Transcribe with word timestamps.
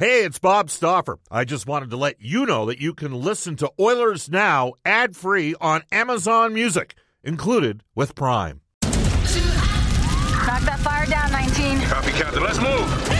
Hey, 0.00 0.24
it's 0.24 0.38
Bob 0.38 0.70
Stauffer. 0.70 1.18
I 1.30 1.44
just 1.44 1.66
wanted 1.66 1.90
to 1.90 1.98
let 1.98 2.22
you 2.22 2.46
know 2.46 2.64
that 2.64 2.80
you 2.80 2.94
can 2.94 3.12
listen 3.12 3.56
to 3.56 3.70
Oilers 3.78 4.30
Now 4.30 4.72
ad 4.82 5.14
free 5.14 5.54
on 5.60 5.82
Amazon 5.92 6.54
Music, 6.54 6.94
included 7.22 7.82
with 7.94 8.14
Prime. 8.14 8.62
Knock 8.82 8.92
that 10.62 10.80
fire 10.82 11.04
down, 11.04 11.30
19. 11.30 11.82
Copy, 11.82 12.12
Captain. 12.12 12.42
Let's 12.42 12.58
move. 12.58 13.19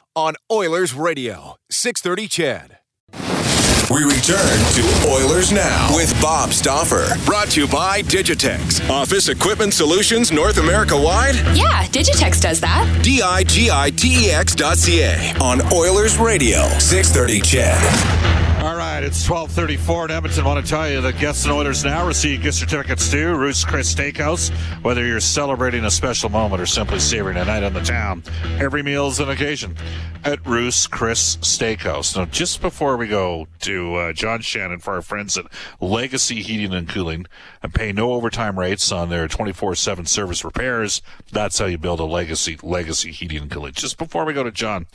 on 0.15 0.35
Oilers 0.51 0.93
Radio, 0.93 1.55
630 1.69 2.27
CHED. 2.27 2.77
We 3.89 4.03
return 4.05 4.57
to 4.73 5.09
Oilers 5.09 5.51
Now 5.51 5.89
with 5.93 6.13
Bob 6.21 6.51
Stauffer. 6.53 7.07
Brought 7.25 7.49
to 7.49 7.61
you 7.61 7.67
by 7.67 8.01
Digitex. 8.03 8.89
Office 8.89 9.27
Equipment 9.27 9.73
Solutions 9.73 10.31
North 10.31 10.57
America 10.59 10.95
wide? 10.95 11.35
Yeah, 11.55 11.85
Digitex 11.87 12.41
does 12.41 12.61
that. 12.61 13.01
D 13.03 13.21
I 13.21 13.43
G 13.43 13.69
I 13.69 13.89
T 13.89 14.27
E 14.27 14.31
X 14.31 14.55
dot 14.55 14.77
C 14.77 15.01
A 15.03 15.33
on 15.41 15.61
Oilers 15.73 16.17
Radio, 16.17 16.67
630 16.79 17.41
CHED. 17.41 18.30
Right, 19.01 19.07
it's 19.07 19.27
1234 19.27 20.05
in 20.05 20.11
Edmonton. 20.11 20.43
I 20.43 20.47
want 20.47 20.63
to 20.63 20.69
tell 20.69 20.87
you 20.87 21.01
that 21.01 21.17
guests 21.17 21.45
and 21.45 21.53
Oilers 21.53 21.83
now 21.83 22.05
receive 22.05 22.43
gift 22.43 22.59
certificates 22.59 23.09
to 23.09 23.35
Ruth's 23.35 23.65
Chris 23.65 23.95
Steakhouse. 23.95 24.51
Whether 24.83 25.07
you're 25.07 25.19
celebrating 25.19 25.85
a 25.85 25.89
special 25.89 26.29
moment 26.29 26.61
or 26.61 26.67
simply 26.67 26.99
savoring 26.99 27.37
a 27.37 27.45
night 27.45 27.63
on 27.63 27.73
the 27.73 27.81
town, 27.81 28.21
every 28.59 28.83
meal 28.83 29.07
is 29.07 29.19
an 29.19 29.31
occasion 29.31 29.75
at 30.23 30.45
Ruth's 30.45 30.85
Chris 30.85 31.37
Steakhouse. 31.37 32.15
Now, 32.15 32.25
just 32.25 32.61
before 32.61 32.95
we 32.95 33.07
go 33.07 33.47
to 33.61 33.95
uh, 33.95 34.13
John 34.13 34.41
Shannon 34.41 34.79
for 34.79 34.93
our 34.93 35.01
friends 35.01 35.35
at 35.35 35.45
Legacy 35.79 36.43
Heating 36.43 36.71
and 36.71 36.87
Cooling 36.87 37.25
and 37.63 37.73
pay 37.73 37.91
no 37.91 38.13
overtime 38.13 38.59
rates 38.59 38.91
on 38.91 39.09
their 39.09 39.27
24-7 39.27 40.07
service 40.07 40.45
repairs, 40.45 41.01
that's 41.31 41.57
how 41.57 41.65
you 41.65 41.79
build 41.79 41.99
a 41.99 42.05
legacy, 42.05 42.59
legacy 42.61 43.11
heating 43.11 43.41
and 43.41 43.51
cooling. 43.51 43.73
Just 43.73 43.97
before 43.97 44.25
we 44.25 44.33
go 44.33 44.43
to 44.43 44.51
John, 44.51 44.85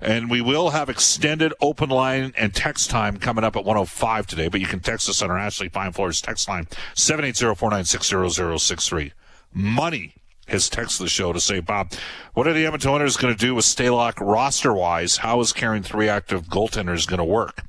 and 0.00 0.28
we 0.28 0.42
will 0.42 0.70
have 0.70 0.90
extended 0.90 1.54
open 1.62 1.88
line 1.88 2.34
and 2.36 2.54
text 2.54 2.90
time 2.90 3.16
coming 3.16 3.45
up 3.46 3.56
at 3.56 3.64
105 3.64 4.26
today, 4.26 4.48
but 4.48 4.60
you 4.60 4.66
can 4.66 4.80
text 4.80 5.08
us 5.08 5.22
on 5.22 5.30
our 5.30 5.38
Ashley 5.38 5.68
Fine 5.68 5.92
Floors 5.92 6.20
text 6.20 6.48
line, 6.48 6.64
780-496-0063. 6.94 9.12
Money 9.54 10.14
has 10.48 10.68
texted 10.68 10.98
the 10.98 11.08
show 11.08 11.32
to 11.32 11.40
say, 11.40 11.60
Bob, 11.60 11.92
what 12.34 12.46
are 12.46 12.52
the 12.52 12.66
Edmonton 12.66 12.90
Oilers 12.90 13.16
going 13.16 13.34
to 13.34 13.38
do 13.38 13.54
with 13.54 13.64
Stalock 13.64 14.14
roster-wise? 14.20 15.18
How 15.18 15.40
is 15.40 15.52
carrying 15.52 15.82
three 15.82 16.08
active 16.08 16.44
goaltenders 16.44 17.06
going 17.06 17.18
to 17.18 17.24
work? 17.24 17.62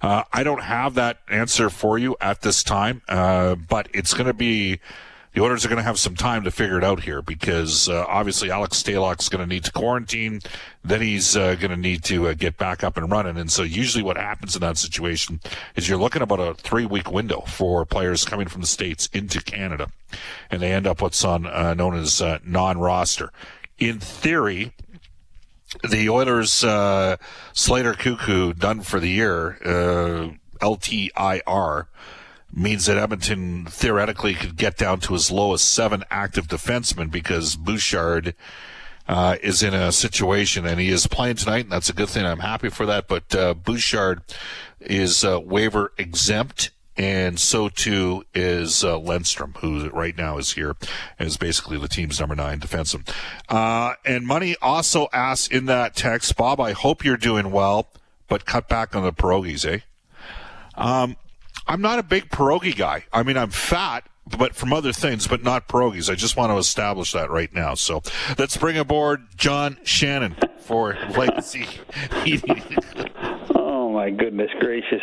Uh, 0.00 0.24
I 0.32 0.42
don't 0.42 0.62
have 0.62 0.94
that 0.94 1.18
answer 1.28 1.70
for 1.70 1.98
you 1.98 2.16
at 2.20 2.42
this 2.42 2.62
time, 2.62 3.02
uh, 3.08 3.54
but 3.54 3.88
it's 3.92 4.12
going 4.12 4.26
to 4.26 4.34
be 4.34 4.80
the 5.34 5.42
Oilers 5.42 5.64
are 5.64 5.68
going 5.68 5.78
to 5.78 5.82
have 5.82 5.98
some 5.98 6.14
time 6.14 6.44
to 6.44 6.50
figure 6.52 6.78
it 6.78 6.84
out 6.84 7.02
here 7.02 7.20
because 7.20 7.88
uh, 7.88 8.04
obviously 8.06 8.52
Alex 8.52 8.80
Stalock's 8.80 9.28
going 9.28 9.46
to 9.46 9.52
need 9.52 9.64
to 9.64 9.72
quarantine. 9.72 10.40
Then 10.84 11.00
he's 11.00 11.36
uh, 11.36 11.56
going 11.56 11.72
to 11.72 11.76
need 11.76 12.04
to 12.04 12.28
uh, 12.28 12.34
get 12.34 12.56
back 12.56 12.84
up 12.84 12.96
and 12.96 13.10
running. 13.10 13.36
And 13.36 13.50
so 13.50 13.64
usually 13.64 14.04
what 14.04 14.16
happens 14.16 14.54
in 14.54 14.60
that 14.60 14.78
situation 14.78 15.40
is 15.74 15.88
you're 15.88 15.98
looking 15.98 16.22
about 16.22 16.38
a 16.38 16.54
three 16.54 16.86
week 16.86 17.10
window 17.10 17.40
for 17.48 17.84
players 17.84 18.24
coming 18.24 18.46
from 18.46 18.60
the 18.60 18.66
States 18.68 19.08
into 19.12 19.40
Canada. 19.40 19.90
And 20.52 20.62
they 20.62 20.72
end 20.72 20.86
up 20.86 21.02
what's 21.02 21.24
on 21.24 21.46
uh, 21.46 21.74
known 21.74 21.96
as 21.96 22.22
uh, 22.22 22.38
non 22.44 22.78
roster. 22.78 23.32
In 23.76 23.98
theory, 23.98 24.72
the 25.82 26.08
Oilers 26.08 26.62
uh, 26.62 27.16
Slater 27.52 27.94
Koekkoek 27.94 28.60
done 28.60 28.82
for 28.82 29.00
the 29.00 29.08
year, 29.08 29.58
LTIR 30.60 31.86
means 32.54 32.86
that 32.86 32.96
Edmonton 32.96 33.66
theoretically 33.66 34.34
could 34.34 34.56
get 34.56 34.76
down 34.76 35.00
to 35.00 35.14
as 35.14 35.30
low 35.30 35.54
as 35.54 35.62
seven 35.62 36.04
active 36.10 36.46
defensemen 36.46 37.10
because 37.10 37.56
Bouchard 37.56 38.34
uh, 39.08 39.36
is 39.42 39.62
in 39.62 39.74
a 39.74 39.92
situation 39.92 40.66
and 40.66 40.80
he 40.80 40.88
is 40.88 41.06
playing 41.06 41.36
tonight, 41.36 41.64
and 41.64 41.72
that's 41.72 41.90
a 41.90 41.94
good 41.94 42.08
thing. 42.08 42.24
I'm 42.24 42.38
happy 42.38 42.68
for 42.68 42.86
that. 42.86 43.08
But 43.08 43.34
uh, 43.34 43.54
Bouchard 43.54 44.22
is 44.80 45.24
uh, 45.24 45.40
waiver 45.40 45.92
exempt. 45.98 46.70
And 46.96 47.40
so 47.40 47.68
too 47.68 48.24
is 48.34 48.84
uh, 48.84 48.96
Lundstrom, 49.00 49.56
who 49.56 49.88
right 49.90 50.16
now 50.16 50.38
is 50.38 50.52
here 50.52 50.76
as 51.18 51.36
basically 51.36 51.76
the 51.76 51.88
team's 51.88 52.20
number 52.20 52.36
nine 52.36 52.60
defenseman. 52.60 53.12
Uh, 53.48 53.94
and 54.04 54.24
Money 54.24 54.54
also 54.62 55.08
asks 55.12 55.48
in 55.48 55.66
that 55.66 55.96
text, 55.96 56.36
Bob, 56.36 56.60
I 56.60 56.70
hope 56.70 57.04
you're 57.04 57.16
doing 57.16 57.50
well, 57.50 57.88
but 58.28 58.46
cut 58.46 58.68
back 58.68 58.94
on 58.94 59.02
the 59.02 59.12
pierogies, 59.12 59.66
eh? 59.66 59.80
Um, 60.76 61.16
I'm 61.66 61.80
not 61.80 61.98
a 61.98 62.02
big 62.02 62.28
pierogi 62.30 62.76
guy. 62.76 63.04
I 63.12 63.22
mean, 63.22 63.36
I'm 63.36 63.50
fat, 63.50 64.06
but 64.38 64.54
from 64.54 64.72
other 64.72 64.92
things, 64.92 65.26
but 65.26 65.42
not 65.42 65.68
pierogies. 65.68 66.10
I 66.10 66.14
just 66.14 66.36
want 66.36 66.52
to 66.52 66.56
establish 66.58 67.12
that 67.12 67.30
right 67.30 67.52
now. 67.52 67.74
So 67.74 68.02
let's 68.38 68.56
bring 68.56 68.76
aboard 68.76 69.26
John 69.36 69.78
Shannon 69.84 70.36
for 70.58 70.96
Legacy 71.16 71.66
my 73.94 74.10
goodness 74.10 74.50
gracious! 74.58 75.02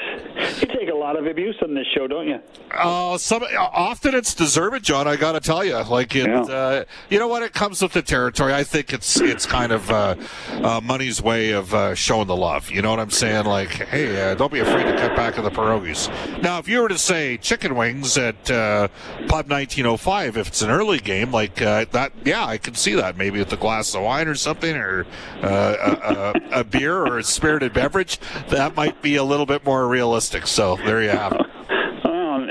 You 0.61 0.67
take 0.67 0.89
a 0.89 0.95
lot 0.95 1.15
of 1.15 1.25
abuse 1.25 1.55
on 1.61 1.73
this 1.73 1.87
show, 1.95 2.07
don't 2.07 2.27
you? 2.27 2.39
Oh, 2.77 3.13
uh, 3.13 3.17
some 3.17 3.41
often 3.57 4.13
it's 4.13 4.35
deserved, 4.35 4.83
John. 4.83 5.07
I 5.07 5.15
got 5.15 5.31
to 5.31 5.39
tell 5.39 5.63
you, 5.63 5.77
like 5.83 6.15
it. 6.15 6.27
Yeah. 6.27 6.41
Uh, 6.41 6.83
you 7.09 7.17
know 7.17 7.27
what? 7.27 7.41
It 7.41 7.53
comes 7.53 7.81
with 7.81 7.93
the 7.93 8.01
territory. 8.01 8.53
I 8.53 8.63
think 8.63 8.93
it's 8.93 9.19
it's 9.19 9.45
kind 9.45 9.71
of 9.71 9.89
uh, 9.89 10.15
uh 10.61 10.81
money's 10.81 11.21
way 11.21 11.51
of 11.51 11.73
uh, 11.73 11.95
showing 11.95 12.27
the 12.27 12.35
love. 12.35 12.69
You 12.69 12.81
know 12.81 12.89
what 12.91 12.99
I'm 12.99 13.09
saying? 13.09 13.45
Like, 13.45 13.69
hey, 13.69 14.31
uh, 14.31 14.35
don't 14.35 14.51
be 14.51 14.59
afraid 14.59 14.83
to 14.83 14.97
cut 14.97 15.15
back 15.15 15.37
on 15.37 15.45
the 15.45 15.51
pierogies. 15.51 16.09
Now, 16.41 16.59
if 16.59 16.67
you 16.67 16.81
were 16.81 16.89
to 16.89 16.97
say 16.97 17.37
chicken 17.37 17.75
wings 17.75 18.17
at 18.17 18.43
Pub 18.45 19.49
1905, 19.49 20.37
if 20.37 20.47
it's 20.49 20.61
an 20.61 20.69
early 20.69 20.99
game 20.99 21.31
like 21.31 21.55
that, 21.55 22.11
yeah, 22.25 22.45
I 22.45 22.57
can 22.57 22.75
see 22.75 22.95
that. 22.95 23.15
Maybe 23.15 23.39
with 23.39 23.53
a 23.53 23.57
glass 23.57 23.95
of 23.95 24.03
wine 24.03 24.27
or 24.27 24.35
something, 24.35 24.75
or 24.75 25.05
a, 25.41 25.47
a, 25.47 26.59
a 26.59 26.63
beer 26.65 26.97
or 26.97 27.19
a 27.19 27.23
spirited 27.23 27.73
beverage. 27.73 28.19
That 28.49 28.75
might 28.81 28.99
be 29.03 29.15
a 29.17 29.23
little 29.23 29.45
bit 29.45 29.63
more 29.63 29.87
realistic. 29.87 30.47
So 30.47 30.75
there 30.77 31.03
you 31.03 31.09
have 31.09 31.33
it. 31.33 31.41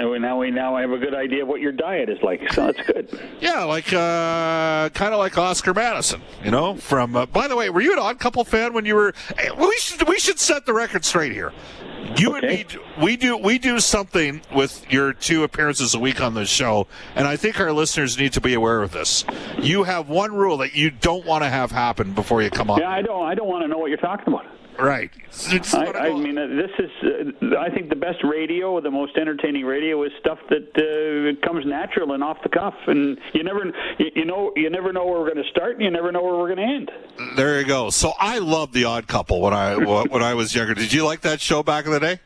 Well, 0.01 0.19
now 0.19 0.39
we 0.39 0.51
now 0.51 0.77
I 0.77 0.83
have 0.83 0.93
a 0.93 0.99
good 0.99 1.15
idea 1.15 1.43
of 1.43 1.49
what 1.49 1.61
your 1.61 1.73
diet 1.73 2.09
is 2.09 2.19
like. 2.23 2.53
So 2.53 2.67
that's 2.67 2.87
good. 2.87 3.21
Yeah, 3.41 3.65
like 3.65 3.93
uh, 3.93 4.89
kind 4.91 5.15
of 5.15 5.19
like 5.19 5.37
Oscar 5.39 5.73
Madison, 5.73 6.21
you 6.45 6.51
know. 6.51 6.75
From 6.77 7.17
uh, 7.17 7.27
by 7.27 7.49
the 7.49 7.57
way, 7.57 7.71
were 7.71 7.81
you 7.81 7.93
an 7.93 7.99
Odd 7.99 8.19
Couple 8.19 8.45
fan 8.45 8.73
when 8.73 8.85
you 8.85 8.95
were? 8.95 9.15
Hey, 9.39 9.51
we 9.51 9.77
should 9.79 10.09
we 10.09 10.19
should 10.19 10.39
set 10.39 10.67
the 10.67 10.73
record 10.73 11.05
straight 11.05 11.33
here. 11.33 11.53
You 12.17 12.37
okay. 12.37 12.63
and 12.63 12.75
me, 12.75 12.81
we 13.03 13.17
do 13.17 13.37
we 13.37 13.59
do 13.59 13.79
something 13.79 14.43
with 14.55 14.91
your 14.91 15.13
two 15.13 15.45
appearances 15.45 15.95
a 15.95 15.99
week 15.99 16.21
on 16.21 16.35
the 16.35 16.45
show, 16.45 16.87
and 17.15 17.27
I 17.27 17.37
think 17.37 17.61
our 17.61 17.73
listeners 17.73 18.19
need 18.19 18.33
to 18.35 18.41
be 18.41 18.55
aware 18.55 18.83
of 18.83 18.93
this. 18.93 19.25
You 19.59 19.85
have 19.85 20.09
one 20.09 20.35
rule 20.35 20.59
that 20.59 20.75
you 20.75 20.91
don't 20.91 21.25
want 21.25 21.45
to 21.45 21.49
have 21.49 21.71
happen 21.71 22.13
before 22.13 22.43
you 22.43 22.51
come 22.51 22.71
on. 22.71 22.81
Yeah, 22.81 22.91
I 22.91 23.03
don't. 23.03 23.27
I 23.27 23.35
don't 23.35 23.49
want 23.49 23.63
to 23.63 23.69
know 23.69 23.79
what 23.79 23.89
you're 23.89 23.99
talking 23.99 24.29
about. 24.29 24.47
Right. 24.81 25.11
I, 25.75 25.93
I, 25.93 26.15
mean, 26.15 26.39
uh, 26.39 26.47
this 26.47 26.71
is. 26.79 26.91
Uh, 27.43 27.57
I 27.59 27.71
think 27.71 27.89
the 27.89 27.97
best 27.97 28.19
radio, 28.25 28.81
the 28.81 28.91
most 28.91 29.17
entertaining 29.17 29.65
radio, 29.65 30.03
is 30.05 30.13
stuff 30.21 30.39
that 30.49 30.69
uh, 30.77 31.47
comes 31.47 31.65
natural 31.67 32.13
and 32.13 32.23
off 32.23 32.39
the 32.43 32.49
cuff, 32.49 32.75
and 32.87 33.19
you 33.33 33.43
never, 33.43 33.65
you, 33.99 34.07
you 34.17 34.25
know, 34.25 34.53
you 34.57 34.71
never 34.71 34.93
know 34.93 35.07
where 35.07 35.21
we're 35.21 35.33
going 35.33 35.43
to 35.43 35.51
start, 35.51 35.77
and 35.77 35.83
you 35.83 35.91
never 35.91 36.13
know 36.13 36.23
where 36.23 36.37
we're 36.37 36.55
going 36.55 36.69
to 36.69 36.75
end. 36.75 37.37
There 37.37 37.61
you 37.61 37.67
go. 37.67 37.91
So 37.91 38.13
I 38.19 38.39
loved 38.39 38.75
The 38.75 38.85
Odd 38.85 39.07
Couple 39.07 39.41
when 39.41 39.55
I 39.55 39.77
when 40.05 40.23
I 40.23 40.35
was 40.35 40.55
younger. 40.55 40.75
Did 40.75 40.93
you 40.93 41.05
like 41.05 41.23
that 41.23 41.41
show 41.41 41.63
back 41.63 41.87
in 41.87 41.93
the 41.93 42.01
day? 42.01 42.21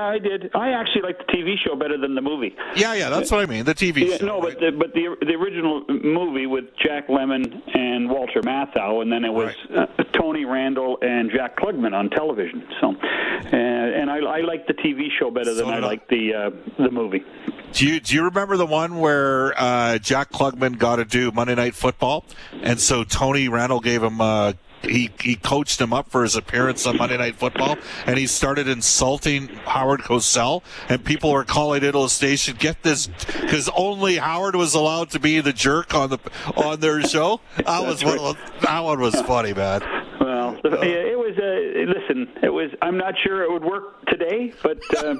I. 0.00 0.10
Yeah, 0.10 0.10
I 0.10 0.18
did. 0.18 0.50
I 0.54 0.70
actually 0.72 1.02
like 1.02 1.18
the 1.18 1.32
TV 1.32 1.56
show 1.58 1.76
better 1.76 1.98
than 1.98 2.14
the 2.14 2.20
movie. 2.20 2.54
Yeah, 2.76 2.94
yeah, 2.94 3.08
that's 3.10 3.30
what 3.30 3.40
I 3.40 3.46
mean. 3.46 3.64
The 3.64 3.74
TV 3.74 4.08
yeah, 4.08 4.16
show. 4.18 4.26
No, 4.26 4.40
right? 4.40 4.54
but 4.54 4.60
the, 4.60 4.72
but 4.72 4.94
the 4.94 5.16
the 5.20 5.34
original 5.34 5.84
movie 5.88 6.46
with 6.46 6.64
Jack 6.76 7.08
Lemmon 7.08 7.62
and 7.76 8.08
Walter 8.08 8.40
Matthau, 8.42 9.02
and 9.02 9.12
then 9.12 9.24
it 9.24 9.32
was 9.32 9.54
right. 9.70 9.88
uh, 9.98 10.04
Tony 10.18 10.44
Randall 10.44 10.98
and 11.02 11.30
Jack 11.30 11.56
Klugman 11.56 11.94
on 11.94 12.10
television. 12.10 12.66
So, 12.80 12.94
uh, 12.94 13.56
and 13.56 14.10
I, 14.10 14.18
I 14.18 14.40
like 14.40 14.66
the 14.66 14.74
TV 14.74 15.08
show 15.18 15.30
better 15.30 15.54
than 15.54 15.68
I 15.68 15.78
like 15.78 16.08
the 16.08 16.34
uh, 16.34 16.50
the 16.82 16.90
movie. 16.90 17.24
Do 17.72 17.86
you 17.86 18.00
do 18.00 18.14
you 18.14 18.24
remember 18.24 18.56
the 18.56 18.66
one 18.66 18.98
where 18.98 19.54
uh, 19.56 19.98
Jack 19.98 20.30
Klugman 20.32 20.78
got 20.78 20.96
to 20.96 21.04
do 21.04 21.30
Monday 21.30 21.54
Night 21.54 21.74
Football, 21.74 22.24
and 22.62 22.80
so 22.80 23.04
Tony 23.04 23.48
Randall 23.48 23.80
gave 23.80 24.02
him 24.02 24.20
uh, 24.20 24.54
he 24.90 25.10
he 25.20 25.36
coached 25.36 25.80
him 25.80 25.92
up 25.92 26.10
for 26.10 26.22
his 26.22 26.36
appearance 26.36 26.86
on 26.86 26.96
Monday 26.96 27.16
Night 27.16 27.36
Football, 27.36 27.78
and 28.06 28.18
he 28.18 28.26
started 28.26 28.68
insulting 28.68 29.48
Howard 29.64 30.00
Cosell, 30.00 30.62
and 30.88 31.04
people 31.04 31.32
were 31.32 31.44
calling 31.44 31.82
into 31.82 31.98
the 31.98 32.08
station, 32.08 32.56
"Get 32.58 32.82
this," 32.82 33.06
because 33.06 33.68
only 33.76 34.16
Howard 34.16 34.56
was 34.56 34.74
allowed 34.74 35.10
to 35.10 35.20
be 35.20 35.40
the 35.40 35.52
jerk 35.52 35.94
on 35.94 36.10
the 36.10 36.18
on 36.56 36.80
their 36.80 37.02
show. 37.02 37.40
That 37.56 37.86
was 37.86 38.04
one. 38.04 38.36
That 38.62 38.80
one 38.80 39.00
was 39.00 39.14
funny, 39.22 39.54
man. 39.54 39.82
Well, 40.20 40.60
it 40.64 41.18
was 41.18 41.38
a 41.38 41.86
listen, 41.86 42.28
it 42.42 42.50
was. 42.50 42.70
I'm 42.82 42.96
not 42.96 43.14
sure 43.22 43.42
it 43.42 43.50
would 43.50 43.64
work 43.64 44.04
today, 44.06 44.52
but 44.62 44.78
uh, 44.98 45.14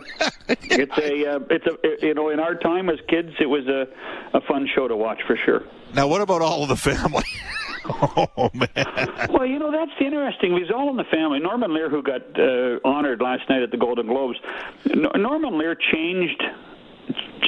it's 0.49 0.99
a. 0.99 1.37
Uh, 1.37 1.41
it's 1.51 1.67
a. 1.67 2.07
You 2.07 2.15
know, 2.15 2.31
in 2.31 2.41
our 2.41 2.55
time 2.55 2.91
as 2.91 2.99
kids, 3.09 3.31
it 3.41 3.47
was 3.47 3.67
a, 3.67 3.87
a 4.35 4.41
fun 4.43 4.69
show 4.75 4.89
to 4.89 4.97
watch 4.97 5.21
for 5.27 5.37
sure. 5.37 5.65
Now, 5.95 6.09
what 6.09 6.21
about 6.21 6.43
all 6.43 6.63
of 6.63 6.69
the 6.69 6.77
family? 6.77 7.25
oh 8.37 8.51
man. 8.55 9.29
Well, 9.31 9.47
you 9.47 9.59
know 9.59 9.71
that's 9.71 9.93
interesting. 10.01 10.57
He's 10.57 10.71
all 10.71 10.91
in 10.91 10.97
the 10.97 11.05
family. 11.05 11.39
Norman 11.41 11.75
Lear, 11.75 11.89
who 11.89 12.03
got 12.03 12.23
uh, 12.39 12.79
honored 12.85 13.21
last 13.21 13.49
night 13.49 13.63
at 13.63 13.71
the 13.71 13.77
Golden 13.77 14.07
Globes, 14.07 14.39
Norman 14.87 15.59
Lear 15.59 15.75
changed 15.75 16.43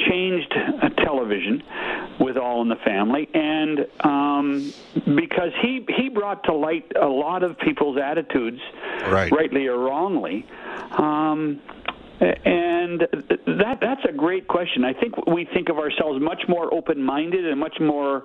changed 0.09 0.53
television 0.97 1.63
with 2.19 2.37
All 2.37 2.61
in 2.61 2.69
the 2.69 2.75
Family, 2.77 3.29
and 3.33 3.87
um, 4.01 4.73
because 5.15 5.51
he 5.61 5.85
he 5.97 6.09
brought 6.09 6.43
to 6.45 6.53
light 6.53 6.91
a 6.99 7.07
lot 7.07 7.43
of 7.43 7.57
people's 7.59 7.97
attitudes, 7.97 8.59
right. 9.07 9.31
rightly 9.31 9.67
or 9.67 9.77
wrongly. 9.77 10.45
Um, 10.91 11.61
and 12.19 13.01
that 13.47 13.79
that's 13.81 14.05
a 14.07 14.11
great 14.11 14.47
question. 14.47 14.83
I 14.83 14.93
think 14.93 15.25
we 15.27 15.45
think 15.45 15.69
of 15.69 15.77
ourselves 15.77 16.21
much 16.21 16.43
more 16.47 16.73
open-minded 16.73 17.45
and 17.45 17.59
much 17.59 17.79
more 17.79 18.23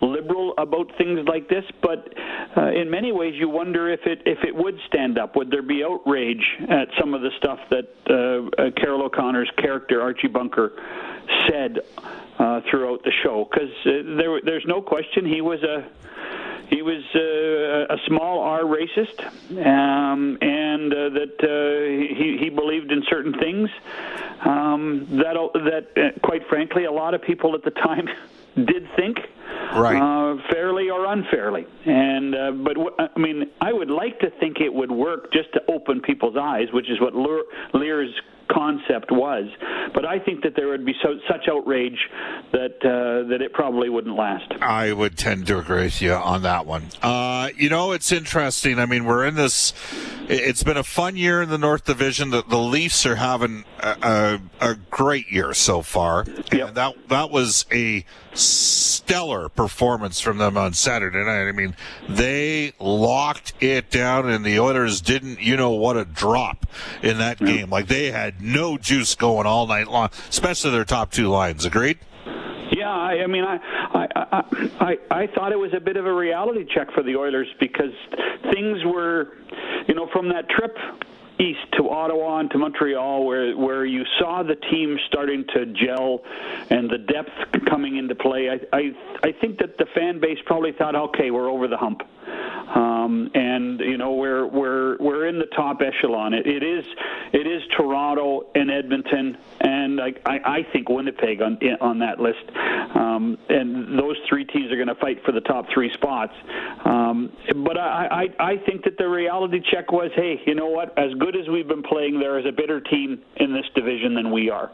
liberal 0.00 0.54
about 0.58 0.90
things 0.96 1.20
like 1.26 1.48
this, 1.48 1.64
but 1.82 2.12
uh, 2.56 2.70
in 2.70 2.90
many 2.90 3.12
ways, 3.12 3.34
you 3.36 3.48
wonder 3.48 3.90
if 3.90 4.00
it 4.06 4.22
if 4.26 4.38
it 4.44 4.54
would 4.54 4.78
stand 4.86 5.18
up. 5.18 5.36
Would 5.36 5.50
there 5.50 5.62
be 5.62 5.84
outrage 5.84 6.44
at 6.68 6.88
some 6.98 7.14
of 7.14 7.22
the 7.22 7.30
stuff 7.38 7.58
that 7.70 7.88
uh, 8.08 8.62
uh, 8.62 8.70
Carroll 8.72 9.02
O'Connor's 9.02 9.50
character 9.56 10.02
Archie 10.02 10.28
Bunker 10.28 10.72
said 11.48 11.78
uh, 12.38 12.60
throughout 12.70 13.02
the 13.04 13.12
show? 13.22 13.48
Because 13.50 13.70
uh, 13.86 14.16
there, 14.16 14.40
there's 14.44 14.66
no 14.66 14.82
question 14.82 15.26
he 15.26 15.40
was 15.40 15.62
a 15.62 15.88
he 16.68 16.82
was 16.82 17.02
uh, 17.14 17.94
a 17.94 17.98
small 18.06 18.40
R 18.40 18.62
racist, 18.62 19.24
um, 19.64 20.38
and 20.40 20.92
uh, 20.92 21.08
that 21.10 21.36
uh, 21.42 22.14
he, 22.14 22.36
he 22.38 22.50
believed 22.50 22.92
in 22.92 23.02
certain 23.08 23.32
things 23.32 23.70
um, 24.44 25.06
that 25.10 25.34
that 25.54 25.86
uh, 25.96 26.18
quite 26.20 26.46
frankly 26.48 26.84
a 26.84 26.92
lot 26.92 27.14
of 27.14 27.22
people 27.22 27.54
at 27.54 27.64
the 27.64 27.70
time 27.70 28.08
did 28.54 28.88
think 28.96 29.18
right. 29.74 30.00
uh, 30.00 30.36
fairly 30.50 30.90
or 30.90 31.06
unfairly. 31.06 31.66
And 31.86 32.34
uh, 32.34 32.50
but 32.52 32.74
w- 32.74 32.96
I 32.98 33.18
mean, 33.18 33.50
I 33.60 33.72
would 33.72 33.90
like 33.90 34.20
to 34.20 34.30
think 34.38 34.60
it 34.60 34.72
would 34.72 34.90
work 34.90 35.32
just 35.32 35.52
to 35.54 35.62
open 35.68 36.00
people's 36.00 36.36
eyes, 36.36 36.68
which 36.72 36.90
is 36.90 37.00
what 37.00 37.14
Lear's 37.14 38.12
concept 38.50 39.10
was. 39.10 39.46
But 39.94 40.04
I 40.04 40.18
think 40.18 40.42
that 40.42 40.54
there 40.56 40.68
would 40.68 40.84
be 40.84 40.94
so, 41.02 41.18
such 41.28 41.48
outrage 41.48 41.98
that 42.52 42.76
uh, 42.82 43.28
that 43.28 43.42
it 43.42 43.52
probably 43.52 43.88
wouldn't 43.88 44.16
last. 44.16 44.52
I 44.60 44.92
would 44.92 45.16
tend 45.16 45.46
to 45.48 45.58
agree 45.58 45.84
with 45.84 46.02
you 46.02 46.12
on 46.12 46.42
that 46.42 46.66
one. 46.66 46.86
Uh, 47.02 47.50
you 47.56 47.68
know, 47.68 47.92
it's 47.92 48.12
interesting. 48.12 48.78
I 48.78 48.86
mean, 48.86 49.04
we're 49.04 49.26
in 49.26 49.34
this. 49.34 49.72
It's 50.28 50.62
been 50.62 50.76
a 50.76 50.84
fun 50.84 51.16
year 51.16 51.40
in 51.42 51.48
the 51.48 51.58
North 51.58 51.84
Division. 51.84 52.30
That 52.30 52.48
the 52.48 52.58
Leafs 52.58 53.06
are 53.06 53.16
having 53.16 53.64
a, 53.80 54.40
a, 54.60 54.70
a 54.70 54.74
great 54.90 55.30
year 55.30 55.54
so 55.54 55.82
far. 55.82 56.24
Yep. 56.52 56.74
that 56.74 57.08
that 57.08 57.30
was 57.30 57.64
a 57.72 58.04
stellar 58.34 59.48
performance 59.48 60.20
from 60.20 60.38
them 60.38 60.56
on 60.56 60.72
Saturday 60.72 61.24
night. 61.24 61.48
I 61.48 61.52
mean, 61.52 61.74
they 62.08 62.72
locked 62.78 63.54
it 63.60 63.90
down, 63.90 64.28
and 64.28 64.44
the 64.44 64.60
Oilers 64.60 65.00
didn't, 65.00 65.40
you 65.40 65.56
know, 65.56 65.70
what 65.70 65.96
a 65.96 66.04
drop 66.04 66.66
in 67.02 67.18
that 67.18 67.38
game. 67.38 67.70
Like 67.70 67.88
they 67.88 68.10
had 68.10 68.37
no 68.40 68.78
juice 68.78 69.14
going 69.14 69.46
all 69.46 69.66
night 69.66 69.88
long, 69.88 70.10
especially 70.28 70.70
their 70.70 70.84
top 70.84 71.10
two 71.10 71.28
lines. 71.28 71.64
Agreed? 71.64 71.98
Yeah, 72.70 72.90
I, 72.90 73.22
I 73.22 73.26
mean, 73.26 73.44
I, 73.44 73.58
I, 73.94 74.42
I, 74.80 74.98
I 75.10 75.26
thought 75.28 75.52
it 75.52 75.58
was 75.58 75.72
a 75.74 75.80
bit 75.80 75.96
of 75.96 76.06
a 76.06 76.12
reality 76.12 76.66
check 76.72 76.92
for 76.92 77.02
the 77.02 77.16
Oilers 77.16 77.48
because 77.58 77.92
things 78.52 78.84
were, 78.84 79.36
you 79.88 79.94
know, 79.94 80.08
from 80.12 80.28
that 80.28 80.48
trip 80.50 80.76
east 81.40 81.60
to 81.76 81.88
Ottawa 81.88 82.38
and 82.38 82.50
to 82.50 82.58
Montreal, 82.58 83.24
where 83.24 83.56
where 83.56 83.84
you 83.84 84.04
saw 84.18 84.42
the 84.42 84.56
team 84.56 84.98
starting 85.08 85.44
to 85.54 85.66
gel 85.66 86.20
and 86.70 86.90
the 86.90 86.98
depth 86.98 87.64
coming 87.68 87.96
into 87.96 88.14
play. 88.14 88.50
I 88.50 88.76
I, 88.76 88.92
I 89.22 89.32
think 89.40 89.58
that 89.58 89.78
the 89.78 89.86
fan 89.94 90.20
base 90.20 90.38
probably 90.46 90.72
thought, 90.72 90.94
okay, 90.94 91.30
we're 91.30 91.50
over 91.50 91.68
the 91.68 91.76
hump. 91.76 92.02
Um, 92.68 93.30
and 93.34 93.80
you 93.80 93.96
know 93.96 94.12
we're 94.12 94.46
we're 94.46 94.98
we're 94.98 95.26
in 95.26 95.38
the 95.38 95.46
top 95.56 95.80
echelon. 95.80 96.34
It, 96.34 96.46
it 96.46 96.62
is 96.62 96.84
it 97.32 97.46
is 97.46 97.62
Toronto 97.74 98.46
and 98.54 98.70
Edmonton, 98.70 99.38
and 99.60 100.00
I, 100.00 100.12
I, 100.26 100.38
I 100.58 100.66
think 100.70 100.88
Winnipeg 100.90 101.40
on 101.40 101.58
on 101.80 101.98
that 102.00 102.20
list. 102.20 102.44
Um, 102.94 103.38
and 103.48 103.98
those 103.98 104.16
three 104.28 104.44
teams 104.44 104.70
are 104.70 104.76
going 104.76 104.88
to 104.88 104.94
fight 104.96 105.24
for 105.24 105.32
the 105.32 105.40
top 105.40 105.66
three 105.72 105.90
spots. 105.94 106.34
Um, 106.84 107.32
but 107.64 107.78
I, 107.78 108.28
I 108.38 108.44
I 108.50 108.56
think 108.58 108.84
that 108.84 108.98
the 108.98 109.08
reality 109.08 109.62
check 109.72 109.90
was, 109.90 110.10
hey, 110.14 110.40
you 110.46 110.54
know 110.54 110.68
what? 110.68 110.96
As 110.98 111.12
good 111.18 111.27
as 111.36 111.48
we've 111.48 111.68
been 111.68 111.82
playing, 111.82 112.18
there 112.18 112.38
is 112.38 112.46
a 112.46 112.52
better 112.52 112.80
team 112.80 113.22
in 113.36 113.52
this 113.52 113.64
division 113.74 114.14
than 114.14 114.30
we 114.30 114.50
are. 114.50 114.70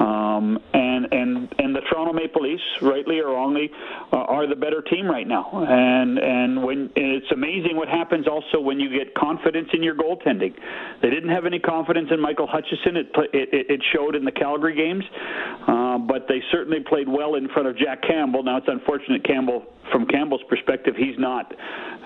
Um, 0.00 0.58
and 0.72 1.12
and 1.12 1.54
and 1.58 1.74
the 1.74 1.80
Toronto 1.80 2.12
Maple 2.12 2.42
Leafs, 2.42 2.62
rightly 2.80 3.20
or 3.20 3.32
wrongly, 3.32 3.70
uh, 4.12 4.16
are 4.16 4.46
the 4.46 4.56
better 4.56 4.82
team 4.82 5.06
right 5.06 5.26
now. 5.26 5.64
And 5.68 6.18
and 6.18 6.62
when 6.62 6.90
and 6.96 7.12
it's 7.16 7.30
amazing 7.32 7.76
what 7.76 7.88
happens 7.88 8.26
also 8.26 8.60
when 8.60 8.80
you 8.80 8.88
get 8.90 9.14
confidence 9.14 9.68
in 9.72 9.82
your 9.82 9.94
goaltending. 9.94 10.54
They 11.02 11.10
didn't 11.10 11.30
have 11.30 11.46
any 11.46 11.58
confidence 11.58 12.08
in 12.10 12.20
Michael 12.20 12.46
Hutchinson. 12.46 12.96
It 12.96 13.08
it, 13.32 13.70
it 13.70 13.80
showed 13.94 14.14
in 14.14 14.24
the 14.24 14.32
Calgary 14.32 14.74
games, 14.74 15.04
but 15.98 16.26
they 16.28 16.40
certainly 16.50 16.80
played 16.80 17.08
well 17.08 17.34
in 17.34 17.48
front 17.48 17.68
of 17.68 17.76
Jack 17.76 18.02
Campbell. 18.02 18.42
Now 18.42 18.56
it's 18.56 18.68
unfortunate 18.68 19.24
Campbell, 19.24 19.64
from 19.92 20.06
Campbell's 20.06 20.42
perspective, 20.48 20.94
he's 20.96 21.18
not. 21.18 21.52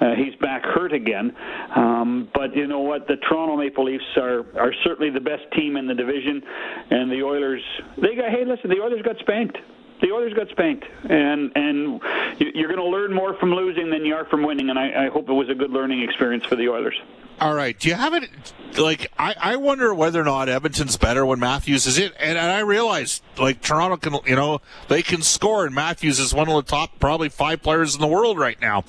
Uh, 0.01 0.15
he's 0.17 0.35
back 0.41 0.63
hurt 0.65 0.93
again. 0.93 1.33
Um, 1.77 2.29
but 2.35 2.55
you 2.57 2.67
know 2.67 2.81
what? 2.81 3.07
The 3.07 3.17
Toronto 3.29 3.57
Maple 3.57 3.85
Leafs 3.85 4.05
are 4.17 4.41
are 4.59 4.73
certainly 4.83 5.11
the 5.11 5.21
best 5.21 5.43
team 5.57 5.77
in 5.77 5.87
the 5.87 5.95
division, 5.95 6.43
and 6.91 7.11
the 7.11 7.23
Oilers. 7.23 7.63
They 7.97 8.17
got. 8.17 8.31
Hey, 8.31 8.45
listen, 8.47 8.71
the 8.71 8.83
Oilers 8.83 9.03
got 9.03 9.17
spanked 9.19 9.59
the 10.01 10.11
Oilers 10.13 10.35
got 10.35 10.49
spanked, 10.51 10.85
and 11.05 11.53
and 11.55 12.01
you're 12.39 12.69
going 12.69 12.81
to 12.81 12.87
learn 12.87 13.13
more 13.13 13.35
from 13.35 13.55
losing 13.55 13.91
than 13.91 14.05
you 14.05 14.15
are 14.15 14.25
from 14.25 14.43
winning. 14.43 14.71
And 14.71 14.79
I, 14.79 15.07
I 15.07 15.09
hope 15.09 15.29
it 15.29 15.33
was 15.33 15.49
a 15.49 15.55
good 15.55 15.71
learning 15.71 16.03
experience 16.03 16.45
for 16.45 16.57
the 16.57 16.69
Oilers. 16.69 17.01
All 17.41 17.55
right. 17.55 17.77
Do 17.77 17.89
you 17.89 17.95
have 17.95 18.15
it? 18.15 18.31
Like, 18.79 19.11
I, 19.19 19.35
I 19.41 19.57
wonder 19.57 19.93
whether 19.93 20.21
or 20.21 20.25
not 20.25 20.49
Edmonton's 20.49 20.97
better 20.97 21.27
when 21.27 21.41
Matthews 21.41 21.85
is 21.87 21.99
it. 21.99 22.13
And, 22.21 22.39
and 22.39 22.51
I 22.51 22.61
realize, 22.61 23.23
like, 23.39 23.61
Toronto 23.61 23.97
can, 23.97 24.21
you 24.25 24.37
know, 24.37 24.61
they 24.89 25.03
can 25.03 25.21
score, 25.23 25.67
and 25.67 25.75
Matthews 25.75 26.21
is 26.21 26.33
one 26.33 26.49
of 26.49 26.55
the 26.55 26.63
top, 26.63 27.01
probably 27.01 27.29
five 27.29 27.61
players 27.61 27.97
in 27.97 28.01
the 28.01 28.07
world 28.07 28.39
right 28.39 28.61
now. 28.61 28.85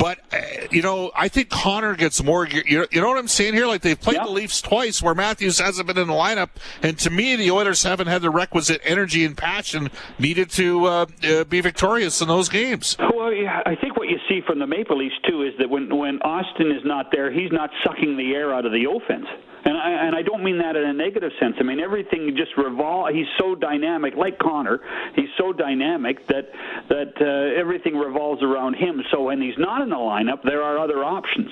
But, 0.00 0.18
uh, 0.32 0.66
you 0.70 0.80
know, 0.80 1.12
I 1.14 1.28
think 1.28 1.50
Connor 1.50 1.94
gets 1.94 2.22
more. 2.22 2.46
You 2.48 2.80
know, 2.80 2.86
you 2.90 3.02
know 3.02 3.08
what 3.08 3.18
I'm 3.18 3.28
saying 3.28 3.52
here? 3.52 3.66
Like, 3.66 3.82
they've 3.82 4.00
played 4.00 4.16
yeah. 4.16 4.24
the 4.24 4.30
Leafs 4.30 4.62
twice 4.62 5.02
where 5.02 5.14
Matthews 5.14 5.58
hasn't 5.58 5.86
been 5.86 5.98
in 5.98 6.08
the 6.08 6.14
lineup. 6.14 6.48
And 6.82 6.98
to 7.00 7.10
me, 7.10 7.36
the 7.36 7.50
Oilers 7.50 7.82
haven't 7.82 8.06
had 8.06 8.22
the 8.22 8.30
requisite 8.30 8.80
energy 8.82 9.26
and 9.26 9.36
passion 9.36 9.90
needed 10.18 10.48
to 10.52 10.86
uh, 10.86 11.06
uh, 11.22 11.44
be 11.44 11.60
victorious 11.60 12.22
in 12.22 12.28
those 12.28 12.48
games. 12.48 12.96
Well, 12.98 13.30
yeah, 13.30 13.60
I 13.66 13.74
think 13.76 13.98
what 13.98 14.08
you 14.08 14.16
see 14.26 14.40
from 14.46 14.58
the 14.58 14.66
Maple 14.66 14.96
Leafs, 14.96 15.16
too, 15.28 15.42
is 15.42 15.52
that 15.58 15.68
when, 15.68 15.94
when 15.94 16.22
Austin 16.22 16.70
is 16.70 16.82
not 16.82 17.10
there, 17.12 17.30
he's 17.30 17.52
not 17.52 17.68
sucking 17.84 18.16
the 18.16 18.32
air 18.32 18.54
out 18.54 18.64
of 18.64 18.72
the 18.72 18.86
offense. 18.88 19.26
And 19.64 19.76
I, 19.76 19.90
and 20.06 20.16
I 20.16 20.22
don't 20.22 20.42
mean 20.42 20.58
that 20.58 20.76
in 20.76 20.84
a 20.84 20.92
negative 20.92 21.32
sense. 21.38 21.56
I 21.60 21.62
mean 21.62 21.80
everything 21.80 22.34
just 22.36 22.56
revolve. 22.56 23.14
He's 23.14 23.26
so 23.38 23.54
dynamic, 23.54 24.14
like 24.16 24.38
Connor. 24.38 24.80
He's 25.14 25.28
so 25.36 25.52
dynamic 25.52 26.26
that 26.28 26.48
that 26.88 27.12
uh, 27.20 27.60
everything 27.60 27.96
revolves 27.96 28.42
around 28.42 28.74
him. 28.74 29.02
So 29.10 29.22
when 29.22 29.40
he's 29.40 29.58
not 29.58 29.82
in 29.82 29.90
the 29.90 29.96
lineup, 29.96 30.42
there 30.44 30.62
are 30.62 30.78
other 30.78 31.04
options, 31.04 31.50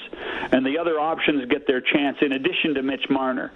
and 0.53 0.65
the 0.65 0.79
other 0.79 0.99
options 0.99 1.45
get 1.51 1.67
their 1.67 1.81
chance 1.81 2.17
in 2.23 2.33
addition 2.33 2.75
to 2.75 2.83
Mitch 2.83 3.07
Marner. 3.11 3.53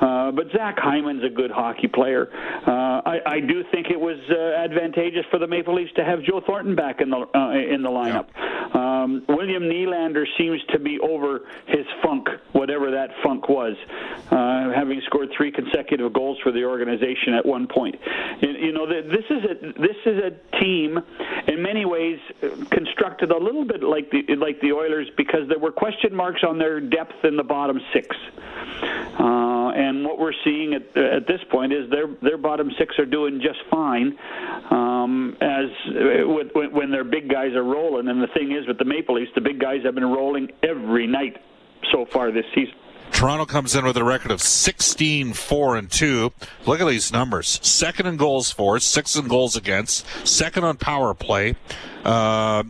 Uh, 0.00 0.30
but 0.30 0.46
Zach 0.52 0.78
Hyman's 0.78 1.22
a 1.24 1.28
good 1.28 1.50
hockey 1.50 1.88
player. 1.88 2.28
Uh, 2.66 3.02
I, 3.04 3.18
I 3.26 3.40
do 3.40 3.64
think 3.70 3.88
it 3.90 4.00
was 4.00 4.18
uh, 4.30 4.62
advantageous 4.62 5.24
for 5.30 5.38
the 5.38 5.46
Maple 5.46 5.74
Leafs 5.74 5.92
to 5.96 6.04
have 6.04 6.22
Joe 6.22 6.40
Thornton 6.46 6.74
back 6.74 7.00
in 7.00 7.10
the 7.10 7.26
uh, 7.34 7.50
in 7.52 7.82
the 7.82 7.90
lineup. 7.90 8.34
Um, 8.74 9.24
William 9.28 9.64
Nylander 9.64 10.24
seems 10.38 10.60
to 10.70 10.78
be 10.78 10.98
over 11.00 11.46
his 11.66 11.86
funk, 12.02 12.28
whatever 12.52 12.90
that 12.90 13.10
funk 13.22 13.48
was, 13.48 13.76
uh, 14.30 14.72
having 14.74 15.00
scored 15.06 15.28
three 15.36 15.50
consecutive 15.50 16.12
goals 16.12 16.38
for 16.42 16.52
the 16.52 16.64
organization 16.64 17.34
at 17.34 17.44
one 17.44 17.66
point. 17.66 17.96
You, 18.40 18.50
you 18.50 18.72
know, 18.72 18.86
this 18.86 19.24
is 19.28 19.44
a 19.44 19.80
this 19.80 19.96
is 20.06 20.18
a 20.18 20.60
team 20.60 20.98
in 21.48 21.62
many 21.62 21.84
ways 21.84 22.18
constructed 22.70 23.30
a 23.30 23.38
little 23.38 23.64
bit 23.64 23.82
like 23.82 24.10
the 24.10 24.36
like 24.36 24.60
the 24.60 24.72
Oilers 24.72 25.08
because 25.16 25.48
there 25.48 25.58
were 25.58 25.72
question 25.72 26.14
marks 26.14 26.42
on 26.46 26.58
their 26.58 26.80
depth 26.80 27.24
in 27.24 27.36
the 27.36 27.44
bottom 27.44 27.80
six. 27.92 28.16
Uh, 28.82 29.70
and 29.70 29.89
what 30.04 30.18
we're 30.18 30.34
seeing 30.44 30.74
at, 30.74 30.96
at 30.96 31.26
this 31.26 31.40
point 31.50 31.72
is 31.72 31.90
their 31.90 32.06
their 32.22 32.38
bottom 32.38 32.70
six 32.78 32.98
are 32.98 33.06
doing 33.06 33.40
just 33.40 33.58
fine, 33.70 34.18
um, 34.70 35.36
as 35.40 35.68
with, 36.26 36.48
when 36.54 36.90
their 36.90 37.04
big 37.04 37.28
guys 37.28 37.52
are 37.54 37.64
rolling. 37.64 38.08
And 38.08 38.22
the 38.22 38.28
thing 38.28 38.52
is, 38.52 38.66
with 38.66 38.78
the 38.78 38.84
Maple 38.84 39.16
Leafs, 39.16 39.30
the 39.34 39.40
big 39.40 39.58
guys 39.60 39.82
have 39.84 39.94
been 39.94 40.10
rolling 40.10 40.50
every 40.62 41.06
night 41.06 41.42
so 41.90 42.06
far 42.06 42.30
this 42.30 42.46
season. 42.54 42.74
Toronto 43.12 43.44
comes 43.44 43.74
in 43.74 43.84
with 43.84 43.96
a 43.96 44.04
record 44.04 44.30
of 44.30 44.40
16 44.40 45.32
4 45.34 45.76
and 45.76 45.90
2. 45.90 46.32
Look 46.66 46.80
at 46.80 46.86
these 46.86 47.12
numbers. 47.12 47.58
Second 47.62 48.06
in 48.06 48.16
goals 48.16 48.50
for, 48.50 48.78
sixth 48.78 49.18
in 49.18 49.28
goals 49.28 49.56
against, 49.56 50.06
second 50.26 50.64
on 50.64 50.76
power 50.76 51.12
play. 51.12 51.56
Uh, 52.04 52.62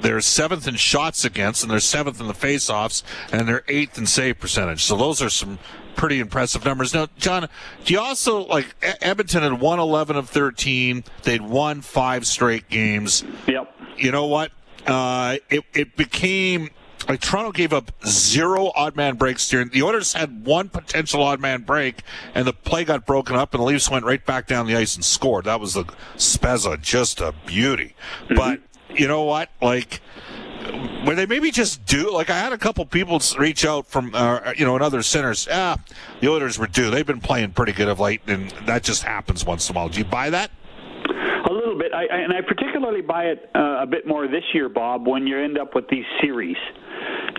they're 0.00 0.20
seventh 0.20 0.66
in 0.66 0.74
shots 0.76 1.24
against, 1.24 1.62
and 1.62 1.70
they're 1.70 1.80
seventh 1.80 2.20
in 2.20 2.26
the 2.26 2.34
faceoffs, 2.34 3.02
and 3.32 3.48
they're 3.48 3.64
eighth 3.68 3.98
in 3.98 4.06
save 4.06 4.38
percentage. 4.38 4.82
So 4.82 4.96
those 4.96 5.22
are 5.22 5.30
some 5.30 5.58
pretty 5.96 6.20
impressive 6.20 6.64
numbers. 6.64 6.94
Now, 6.94 7.08
John, 7.16 7.48
do 7.84 7.94
you 7.94 8.00
also 8.00 8.44
like 8.46 8.74
Edmonton 9.00 9.42
had 9.42 9.60
won 9.60 9.80
11 9.80 10.16
of 10.16 10.28
13? 10.28 11.02
They'd 11.24 11.40
won 11.40 11.80
five 11.80 12.26
straight 12.26 12.68
games. 12.68 13.24
Yep. 13.48 13.74
You 13.96 14.12
know 14.12 14.26
what? 14.26 14.52
Uh, 14.86 15.38
it 15.50 15.64
it 15.74 15.96
became 15.96 16.70
like 17.08 17.20
Toronto 17.20 17.52
gave 17.52 17.72
up 17.72 17.92
zero 18.06 18.72
odd 18.74 18.96
man 18.96 19.16
breaks 19.16 19.48
during 19.48 19.68
the 19.68 19.82
Oilers 19.82 20.12
had 20.12 20.44
one 20.44 20.68
potential 20.68 21.22
odd 21.22 21.40
man 21.40 21.62
break, 21.62 22.02
and 22.34 22.46
the 22.46 22.52
play 22.52 22.84
got 22.84 23.06
broken 23.06 23.36
up, 23.36 23.54
and 23.54 23.60
the 23.60 23.64
Leafs 23.64 23.90
went 23.90 24.04
right 24.04 24.24
back 24.24 24.46
down 24.46 24.66
the 24.66 24.76
ice 24.76 24.94
and 24.94 25.04
scored. 25.04 25.44
That 25.44 25.60
was 25.60 25.74
the 25.74 25.84
Spezza, 26.16 26.80
just 26.80 27.20
a 27.20 27.34
beauty. 27.46 27.94
But 28.28 28.60
you 28.94 29.08
know 29.08 29.22
what? 29.22 29.50
Like 29.60 30.00
where 31.04 31.14
they 31.16 31.26
maybe 31.26 31.50
just 31.50 31.84
do 31.86 32.12
like 32.12 32.30
I 32.30 32.38
had 32.38 32.52
a 32.52 32.58
couple 32.58 32.84
people 32.86 33.20
reach 33.38 33.64
out 33.64 33.86
from 33.86 34.14
uh, 34.14 34.52
you 34.56 34.64
know 34.64 34.74
and 34.74 34.82
other 34.82 35.02
centers. 35.02 35.48
Ah, 35.50 35.76
the 36.20 36.28
Oilers 36.28 36.58
were 36.58 36.66
due. 36.66 36.90
They've 36.90 37.06
been 37.06 37.20
playing 37.20 37.52
pretty 37.52 37.72
good 37.72 37.88
of 37.88 38.00
late, 38.00 38.20
and 38.26 38.50
that 38.66 38.82
just 38.82 39.02
happens 39.02 39.44
once 39.44 39.68
in 39.68 39.76
a 39.76 39.78
while. 39.78 39.88
Do 39.88 39.98
you 39.98 40.04
buy 40.04 40.30
that? 40.30 40.50
A 41.48 41.52
little 41.52 41.78
bit, 41.78 41.92
I, 41.94 42.06
I- 42.06 42.18
and 42.18 42.32
I 42.32 42.40
particularly 42.40 43.02
buy 43.02 43.24
it 43.26 43.48
uh, 43.54 43.78
a 43.82 43.86
bit 43.86 44.06
more 44.06 44.26
this 44.26 44.42
year, 44.52 44.68
Bob, 44.68 45.06
when 45.06 45.26
you 45.26 45.38
end 45.38 45.58
up 45.58 45.74
with 45.74 45.88
these 45.88 46.04
series. 46.20 46.56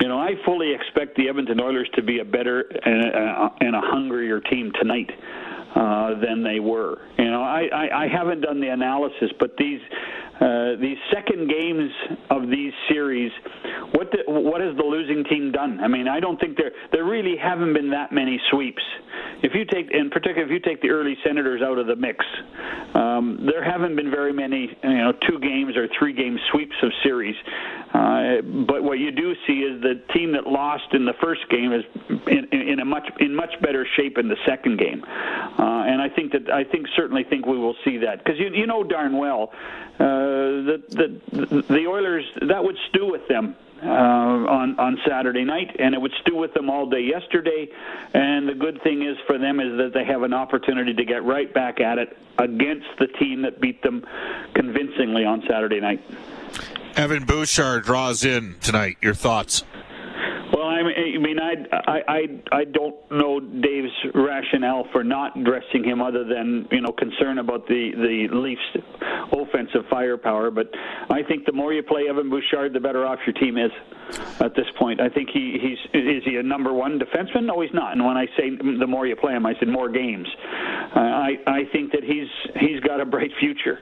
You 0.01 0.07
know, 0.07 0.17
I 0.19 0.35
fully 0.45 0.73
expect 0.73 1.17
the 1.17 1.27
Edmonton 1.27 1.59
Oilers 1.59 1.89
to 1.95 2.01
be 2.03 2.19
a 2.19 2.25
better 2.25 2.61
and 2.61 3.03
a, 3.05 3.51
and 3.59 3.75
a 3.75 3.81
hungrier 3.81 4.39
team 4.39 4.71
tonight 4.79 5.09
uh, 5.75 6.19
than 6.21 6.43
they 6.43 6.59
were. 6.59 6.99
You 7.17 7.31
know, 7.31 7.41
I, 7.41 7.67
I, 7.73 8.03
I 8.03 8.07
haven't 8.07 8.41
done 8.41 8.61
the 8.61 8.69
analysis, 8.69 9.31
but 9.39 9.57
these 9.57 9.81
uh, 10.39 10.75
these 10.79 10.97
second 11.11 11.49
games 11.49 11.91
of 12.29 12.43
these 12.49 12.73
series, 12.89 13.31
what 13.93 14.11
the, 14.11 14.19
what 14.27 14.61
has 14.61 14.75
the 14.77 14.83
losing 14.83 15.23
team 15.25 15.51
done? 15.51 15.79
I 15.81 15.87
mean, 15.87 16.07
I 16.07 16.19
don't 16.19 16.39
think 16.39 16.57
there 16.57 16.71
there 16.91 17.05
really 17.05 17.35
haven't 17.41 17.73
been 17.73 17.89
that 17.91 18.11
many 18.11 18.39
sweeps. 18.51 18.83
If 19.43 19.53
you 19.53 19.65
take, 19.65 19.91
in 19.91 20.09
particular, 20.09 20.45
if 20.45 20.51
you 20.51 20.59
take 20.59 20.81
the 20.81 20.89
early 20.89 21.15
Senators 21.23 21.61
out 21.61 21.77
of 21.77 21.85
the 21.85 21.95
mix, 21.95 22.25
um, 22.95 23.47
there 23.51 23.63
haven't 23.63 23.95
been 23.95 24.09
very 24.09 24.33
many, 24.33 24.69
you 24.83 24.97
know, 24.97 25.13
two 25.29 25.39
games 25.39 25.77
or 25.77 25.87
three 25.97 26.13
game 26.13 26.37
sweeps 26.51 26.75
of 26.81 26.89
series. 27.03 27.35
Uh, 27.93 28.41
but 28.67 28.83
what 28.83 28.99
you 28.99 29.11
do 29.11 29.33
see 29.47 29.61
is 29.61 29.81
the 29.81 30.01
team 30.13 30.33
that 30.33 30.45
lost 30.45 30.93
in 30.93 31.05
the 31.05 31.13
first 31.21 31.41
game 31.49 31.71
is 31.71 31.83
in, 32.27 32.47
in, 32.51 32.79
a 32.79 32.85
much 32.85 33.07
in 33.19 33.35
much 33.35 33.53
better 33.61 33.87
shape 33.95 34.17
in 34.17 34.27
the 34.27 34.35
second 34.45 34.77
game, 34.77 35.03
uh, 35.03 35.87
and 35.87 36.01
I 36.01 36.09
think 36.13 36.33
that 36.33 36.51
I 36.51 36.63
think 36.63 36.87
certainly 36.95 37.23
think 37.29 37.45
we 37.45 37.57
will 37.57 37.75
see 37.85 37.97
that 37.99 38.23
because 38.23 38.39
you 38.39 38.49
you 38.53 38.67
know 38.67 38.83
darn 38.83 39.17
well 39.17 39.51
uh, 39.99 40.26
that 40.27 40.83
the 40.89 41.63
the 41.67 41.87
Oilers 41.87 42.25
that 42.47 42.63
would 42.63 42.77
stew 42.89 43.09
with 43.11 43.27
them 43.27 43.55
uh, 43.83 43.87
on 43.87 44.79
on 44.79 44.97
Saturday 45.07 45.43
night, 45.43 45.75
and 45.79 45.93
it 45.93 46.01
would 46.01 46.13
stew 46.21 46.35
with 46.35 46.53
them 46.53 46.69
all 46.69 46.89
day 46.89 47.01
yesterday. 47.01 47.69
And 48.13 48.47
the 48.47 48.53
good 48.53 48.81
thing 48.83 49.03
is 49.03 49.17
for 49.25 49.37
them 49.37 49.59
is 49.59 49.77
that 49.77 49.91
they 49.93 50.05
have 50.05 50.23
an 50.23 50.33
opportunity 50.33 50.93
to 50.93 51.05
get 51.05 51.23
right 51.23 51.53
back 51.53 51.79
at 51.79 51.97
it 51.97 52.17
against 52.37 52.87
the 52.99 53.07
team 53.07 53.43
that 53.43 53.59
beat 53.59 53.81
them 53.81 54.05
convincingly 54.53 55.25
on 55.25 55.43
Saturday 55.47 55.79
night. 55.79 56.01
Evan 56.95 57.25
Bouchard 57.25 57.83
draws 57.83 58.25
in 58.25 58.55
tonight. 58.59 58.97
Your 59.01 59.13
thoughts? 59.13 59.63
I 60.77 60.83
mean, 60.83 60.95
I 60.95 61.17
mean, 61.17 61.39
I, 61.39 61.53
I, 61.71 62.01
I, 62.07 62.59
I 62.59 62.63
don't 62.65 62.95
know 63.09 63.39
Dave's 63.39 63.91
rationale 64.13 64.85
for 64.91 65.03
not 65.03 65.43
dressing 65.43 65.83
him, 65.83 66.01
other 66.01 66.23
than 66.23 66.67
you 66.71 66.81
know 66.81 66.91
concern 66.91 67.39
about 67.39 67.67
the 67.67 67.91
the 67.95 68.35
Leafs' 68.35 68.61
offensive 69.31 69.89
firepower. 69.89 70.51
But 70.51 70.67
I 71.09 71.23
think 71.27 71.45
the 71.45 71.51
more 71.51 71.73
you 71.73 71.81
play 71.83 72.03
Evan 72.09 72.29
Bouchard, 72.29 72.73
the 72.73 72.79
better 72.79 73.05
off 73.05 73.19
your 73.25 73.33
team 73.33 73.57
is 73.57 73.71
at 74.39 74.55
this 74.55 74.67
point. 74.77 75.01
I 75.01 75.09
think 75.09 75.29
he 75.33 75.57
he's 75.59 75.79
is 75.93 76.23
he 76.25 76.35
a 76.37 76.43
number 76.43 76.73
one 76.73 76.99
defenseman? 76.99 77.45
No, 77.45 77.61
he's 77.61 77.73
not. 77.73 77.93
And 77.93 78.05
when 78.05 78.17
I 78.17 78.25
say 78.37 78.55
the 78.55 78.87
more 78.87 79.07
you 79.07 79.15
play 79.15 79.33
him, 79.33 79.45
I 79.45 79.53
said 79.59 79.67
more 79.67 79.89
games. 79.89 80.27
Uh, 80.95 80.99
I 80.99 81.31
I 81.47 81.61
think 81.71 81.91
that 81.91 82.03
he's 82.03 82.29
he's 82.59 82.79
got 82.81 83.01
a 83.01 83.05
bright 83.05 83.31
future. 83.39 83.79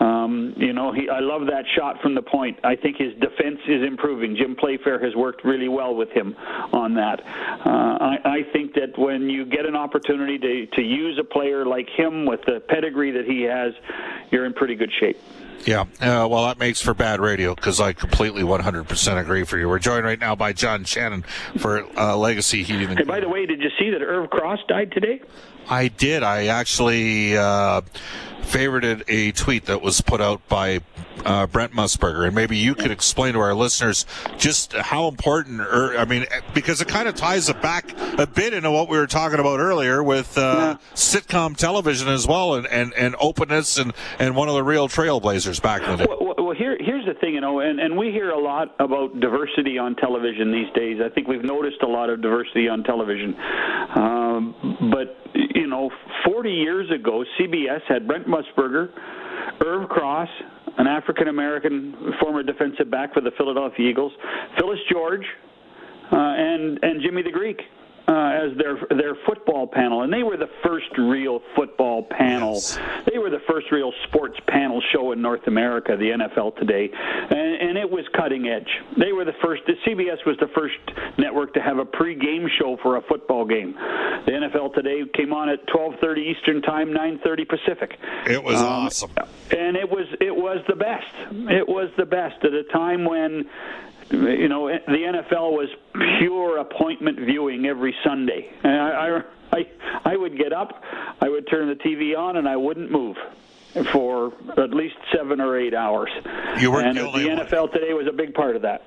Um, 0.00 0.54
you 0.56 0.72
know, 0.72 0.92
he 0.92 1.08
I 1.08 1.20
love 1.20 1.46
that 1.46 1.64
shot 1.76 2.00
from 2.02 2.14
the 2.14 2.22
point. 2.22 2.58
I 2.64 2.76
think 2.76 2.98
his 2.98 3.14
defense 3.14 3.60
is 3.66 3.82
improving. 3.86 4.36
Jim 4.36 4.56
Playfair 4.56 5.02
has 5.02 5.14
worked 5.14 5.44
really 5.44 5.68
well 5.68 5.94
with 5.94 6.10
him 6.10 6.33
on 6.72 6.94
that. 6.94 7.20
Uh, 7.20 7.68
I, 8.00 8.18
I 8.24 8.42
think 8.52 8.74
that 8.74 8.98
when 8.98 9.28
you 9.28 9.44
get 9.44 9.66
an 9.66 9.76
opportunity 9.76 10.38
to 10.38 10.66
to 10.76 10.82
use 10.82 11.18
a 11.18 11.24
player 11.24 11.64
like 11.64 11.88
him 11.88 12.26
with 12.26 12.40
the 12.46 12.60
pedigree 12.60 13.12
that 13.12 13.24
he 13.24 13.42
has, 13.42 13.74
you're 14.30 14.46
in 14.46 14.52
pretty 14.52 14.74
good 14.74 14.92
shape. 15.00 15.18
Yeah, 15.66 15.82
uh, 16.00 16.28
well, 16.28 16.46
that 16.46 16.58
makes 16.58 16.82
for 16.82 16.92
bad 16.92 17.20
radio 17.20 17.54
because 17.54 17.80
I 17.80 17.94
completely 17.94 18.42
100% 18.42 19.20
agree 19.20 19.44
for 19.44 19.58
you. 19.58 19.68
We're 19.68 19.78
joined 19.78 20.04
right 20.04 20.18
now 20.18 20.34
by 20.34 20.52
John 20.52 20.84
Shannon 20.84 21.24
for 21.58 21.86
uh, 21.98 22.16
Legacy 22.16 22.62
Heating. 22.62 22.90
and 22.90 22.98
Hey, 22.98 23.04
by 23.04 23.20
the 23.20 23.28
way, 23.28 23.46
did 23.46 23.60
you 23.62 23.70
see 23.78 23.90
that 23.90 24.02
Irv 24.02 24.28
Cross 24.30 24.60
died 24.68 24.92
today? 24.92 25.22
I 25.68 25.88
did. 25.88 26.22
I 26.22 26.46
actually 26.46 27.36
uh, 27.36 27.80
favorited 28.42 29.02
a 29.08 29.32
tweet 29.32 29.66
that 29.66 29.80
was 29.80 30.00
put 30.00 30.20
out 30.20 30.46
by 30.48 30.80
uh, 31.24 31.46
Brent 31.46 31.72
Musburger, 31.72 32.26
and 32.26 32.34
maybe 32.34 32.56
you 32.56 32.74
could 32.74 32.90
explain 32.90 33.34
to 33.34 33.40
our 33.40 33.54
listeners 33.54 34.04
just 34.36 34.72
how 34.74 35.08
important, 35.08 35.60
or 35.60 35.96
I 35.96 36.04
mean, 36.04 36.26
because 36.52 36.80
it 36.80 36.88
kind 36.88 37.08
of 37.08 37.14
ties 37.14 37.48
it 37.48 37.60
back 37.62 37.94
a 38.18 38.26
bit 38.26 38.52
into 38.52 38.70
what 38.70 38.88
we 38.88 38.98
were 38.98 39.06
talking 39.06 39.38
about 39.38 39.60
earlier 39.60 40.02
with 40.02 40.36
uh, 40.36 40.76
sitcom 40.94 41.56
television 41.56 42.08
as 42.08 42.26
well, 42.26 42.54
and, 42.54 42.66
and, 42.66 42.92
and 42.94 43.16
openness, 43.20 43.78
and, 43.78 43.92
and 44.18 44.36
one 44.36 44.48
of 44.48 44.54
the 44.54 44.62
real 44.62 44.88
trailblazers 44.88 45.43
back 45.60 45.82
in 45.82 45.90
the 45.90 45.96
day. 45.98 46.06
Well, 46.08 46.34
well, 46.38 46.54
here, 46.54 46.76
here's 46.80 47.06
the 47.06 47.14
thing, 47.14 47.34
you 47.34 47.40
know, 47.40 47.60
and, 47.60 47.80
and 47.80 47.96
we 47.96 48.10
hear 48.10 48.30
a 48.30 48.38
lot 48.38 48.74
about 48.78 49.20
diversity 49.20 49.78
on 49.78 49.96
television 49.96 50.52
these 50.52 50.72
days. 50.74 50.98
I 51.04 51.08
think 51.14 51.28
we've 51.28 51.44
noticed 51.44 51.82
a 51.82 51.86
lot 51.86 52.10
of 52.10 52.22
diversity 52.22 52.68
on 52.68 52.82
television. 52.82 53.34
Um, 53.94 54.90
but, 54.92 55.16
you 55.34 55.66
know, 55.66 55.90
40 56.24 56.50
years 56.50 56.90
ago, 56.90 57.24
CBS 57.38 57.80
had 57.88 58.06
Brent 58.06 58.26
Musburger, 58.26 58.88
Irv 59.64 59.88
Cross, 59.88 60.28
an 60.78 60.86
African 60.86 61.28
American 61.28 61.94
former 62.20 62.42
defensive 62.42 62.90
back 62.90 63.14
for 63.14 63.20
the 63.20 63.30
Philadelphia 63.36 63.88
Eagles, 63.88 64.12
Phyllis 64.58 64.78
George, 64.90 65.24
uh, 66.12 66.16
and 66.16 66.78
and 66.82 67.00
Jimmy 67.02 67.22
the 67.22 67.30
Greek 67.30 67.60
uh, 68.06 68.12
as 68.12 68.56
their 68.58 68.76
their 68.98 69.14
football 69.26 69.66
panel, 69.66 70.02
and 70.02 70.12
they 70.12 70.22
were 70.22 70.36
the 70.36 70.50
first 70.62 70.86
real 70.98 71.40
football 71.56 72.02
panel. 72.10 72.60
They 73.10 73.18
were 73.18 73.30
the 73.30 73.40
first 73.48 73.66
real 73.72 73.92
sports 74.08 74.36
panel 74.46 74.82
show 74.92 75.12
in 75.12 75.22
North 75.22 75.46
America, 75.46 75.96
the 75.96 76.10
NFL 76.10 76.56
today, 76.56 76.90
and, 76.92 77.68
and 77.68 77.78
it 77.78 77.88
was 77.90 78.04
cutting 78.14 78.46
edge. 78.48 78.68
They 78.98 79.12
were 79.12 79.24
the 79.24 79.32
first. 79.42 79.62
The 79.66 79.74
CBS 79.86 80.24
was 80.26 80.36
the 80.38 80.48
first 80.54 80.74
network 81.18 81.54
to 81.54 81.60
have 81.62 81.78
a 81.78 81.84
pre-game 81.86 82.46
show 82.58 82.76
for 82.82 82.96
a 82.96 83.02
football 83.02 83.46
game. 83.46 83.72
The 84.26 84.32
NFL 84.32 84.74
today 84.74 85.02
came 85.14 85.32
on 85.32 85.48
at 85.48 85.66
12:30 85.68 86.18
Eastern 86.18 86.60
Time, 86.62 86.92
9:30 86.92 87.44
Pacific. 87.48 87.98
It 88.26 88.42
was 88.42 88.60
Um, 88.60 88.66
awesome. 88.86 89.10
and 89.50 89.76
it 89.76 89.88
was 89.88 90.06
it 90.20 90.34
was 90.34 90.58
the 90.68 90.76
best. 90.76 91.06
It 91.50 91.66
was 91.68 91.88
the 91.96 92.06
best 92.06 92.44
at 92.44 92.52
a 92.52 92.64
time 92.64 93.04
when 93.06 93.46
you 94.10 94.48
know 94.48 94.68
the 94.68 94.92
NFL 94.92 95.52
was 95.52 95.68
pure 96.18 96.58
appointment 96.58 97.18
viewing 97.18 97.66
every 97.66 97.94
Sunday. 98.04 98.50
And 98.62 98.72
I 98.72 99.22
I 99.52 99.66
I, 100.04 100.16
would 100.16 100.36
get 100.36 100.52
up, 100.52 100.82
I 101.20 101.28
would 101.28 101.48
turn 101.48 101.68
the 101.68 101.76
TV 101.76 102.16
on, 102.16 102.36
and 102.36 102.48
I 102.48 102.56
wouldn't 102.56 102.90
move 102.90 103.16
for 103.92 104.32
at 104.56 104.70
least 104.70 104.96
seven 105.14 105.40
or 105.40 105.58
eight 105.58 105.74
hours. 105.74 106.10
You 106.58 106.70
weren't 106.70 106.96
and 106.96 106.96
the. 106.96 107.44
NFL 107.44 107.72
today 107.72 107.92
was 107.92 108.06
a 108.06 108.12
big 108.12 108.34
part 108.34 108.56
of 108.56 108.62
that. 108.62 108.84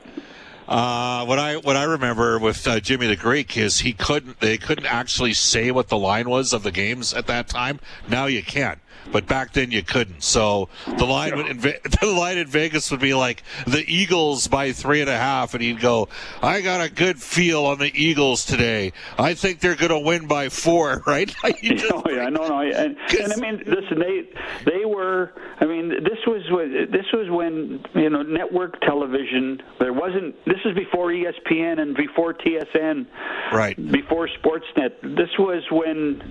Uh, 0.67 1.23
what 1.25 1.39
I 1.39 1.55
what 1.57 1.77
I 1.77 1.83
remember 1.83 2.39
with 2.39 2.67
uh, 2.67 2.81
Jimmy 2.81 3.07
the 3.07 3.15
Greek 3.15 3.55
is 3.55 3.79
he 3.79 3.93
couldn't 3.93 4.41
they 4.41 4.57
couldn't 4.57 4.85
actually 4.85 5.33
say 5.33 5.71
what 5.71 5.87
the 5.87 5.97
line 5.97 6.29
was 6.29 6.51
of 6.51 6.63
the 6.63 6.71
games 6.71 7.13
at 7.13 7.27
that 7.27 7.47
time. 7.47 7.79
Now 8.09 8.25
you 8.25 8.43
can, 8.43 8.81
but 9.11 9.27
back 9.27 9.53
then 9.53 9.71
you 9.71 9.83
couldn't. 9.83 10.23
So 10.23 10.69
the 10.97 11.05
line 11.05 11.35
would 11.35 11.47
in, 11.47 11.57
the 12.01 12.13
line 12.17 12.37
in 12.37 12.47
Vegas 12.47 12.91
would 12.91 12.99
be 12.99 13.13
like 13.13 13.43
the 13.65 13.83
Eagles 13.87 14.47
by 14.47 14.71
three 14.71 15.01
and 15.01 15.09
a 15.09 15.17
half, 15.17 15.53
and 15.53 15.63
he'd 15.63 15.79
go, 15.79 16.09
"I 16.41 16.61
got 16.61 16.81
a 16.81 16.89
good 16.89 17.21
feel 17.21 17.65
on 17.65 17.79
the 17.79 17.91
Eagles 17.93 18.45
today. 18.45 18.93
I 19.17 19.33
think 19.33 19.59
they're 19.59 19.75
going 19.75 19.91
to 19.91 19.99
win 19.99 20.27
by 20.27 20.49
four, 20.49 21.03
right?" 21.07 21.27
Just- 21.61 21.85
Oh 21.93 22.03
yeah, 22.09 22.29
no, 22.29 22.47
no, 22.47 22.59
and, 22.61 22.97
and 22.97 23.33
I 23.33 23.35
mean, 23.37 23.63
listen, 23.65 23.99
they 23.99 24.29
they 24.65 24.85
were. 24.85 25.33
I 25.59 25.65
mean, 25.65 25.89
this 25.89 26.19
was 26.27 26.43
this 26.91 27.05
was 27.13 27.29
when 27.29 27.83
you 27.95 28.09
know 28.09 28.21
network 28.23 28.79
television. 28.81 29.61
There 29.79 29.93
wasn't. 29.93 30.35
This 30.45 30.59
is 30.65 30.75
before 30.75 31.07
ESPN 31.11 31.79
and 31.79 31.95
before 31.95 32.33
TSN. 32.33 33.05
Right. 33.53 33.75
Before 33.91 34.27
Sportsnet. 34.27 35.01
This 35.01 35.29
was 35.39 35.63
when 35.71 36.21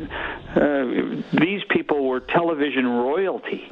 uh, 0.55 1.23
these 1.41 1.63
people 1.71 2.07
were 2.07 2.21
television 2.21 2.56
royalty. 2.87 3.71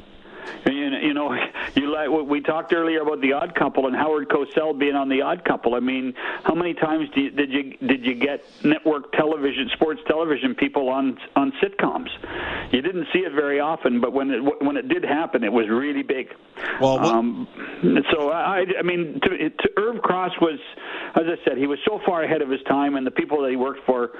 You, 0.65 0.73
you 0.73 1.13
know, 1.13 1.35
you 1.75 1.93
like 1.93 2.09
we 2.09 2.41
talked 2.41 2.73
earlier 2.73 3.01
about 3.01 3.21
the 3.21 3.33
Odd 3.33 3.55
Couple 3.55 3.87
and 3.87 3.95
Howard 3.95 4.29
Cosell 4.29 4.77
being 4.77 4.95
on 4.95 5.09
the 5.09 5.21
Odd 5.21 5.43
Couple. 5.45 5.75
I 5.75 5.79
mean, 5.79 6.13
how 6.43 6.55
many 6.55 6.73
times 6.73 7.09
did 7.09 7.23
you, 7.23 7.31
did 7.31 7.51
you 7.51 7.87
did 7.87 8.05
you 8.05 8.15
get 8.15 8.43
network 8.63 9.11
television, 9.13 9.69
sports 9.73 10.01
television 10.07 10.55
people 10.55 10.89
on 10.89 11.17
on 11.35 11.51
sitcoms? 11.63 12.09
You 12.71 12.81
didn't 12.81 13.07
see 13.13 13.19
it 13.19 13.33
very 13.33 13.59
often, 13.59 14.01
but 14.01 14.13
when 14.13 14.31
it 14.31 14.63
when 14.63 14.77
it 14.77 14.87
did 14.87 15.03
happen, 15.03 15.43
it 15.43 15.51
was 15.51 15.67
really 15.69 16.03
big. 16.03 16.33
Well, 16.79 16.99
what, 16.99 17.05
Um, 17.05 17.47
so 18.11 18.31
I, 18.31 18.65
I 18.79 18.81
mean, 18.81 19.19
to, 19.21 19.49
to 19.49 19.69
Irv 19.77 20.01
Cross 20.01 20.31
was, 20.41 20.59
as 21.15 21.23
I 21.25 21.35
said, 21.45 21.57
he 21.57 21.67
was 21.67 21.79
so 21.87 21.99
far 22.05 22.23
ahead 22.23 22.41
of 22.41 22.49
his 22.49 22.61
time, 22.63 22.95
and 22.95 23.05
the 23.05 23.11
people 23.11 23.41
that 23.41 23.49
he 23.49 23.55
worked 23.55 23.85
for 23.85 24.11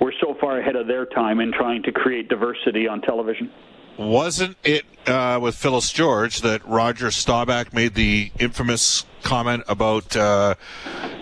were 0.00 0.12
so 0.20 0.34
far 0.40 0.58
ahead 0.58 0.76
of 0.76 0.86
their 0.86 1.06
time 1.06 1.40
in 1.40 1.52
trying 1.52 1.82
to 1.84 1.92
create 1.92 2.28
diversity 2.28 2.88
on 2.88 3.00
television. 3.00 3.50
Wasn't 3.98 4.56
it 4.64 4.84
uh, 5.06 5.38
with 5.40 5.54
Phyllis 5.54 5.90
George 5.92 6.40
that 6.40 6.66
Roger 6.66 7.10
Staubach 7.10 7.72
made 7.72 7.94
the 7.94 8.30
infamous 8.38 9.04
comment 9.24 9.64
about 9.66 10.16
uh, 10.16 10.54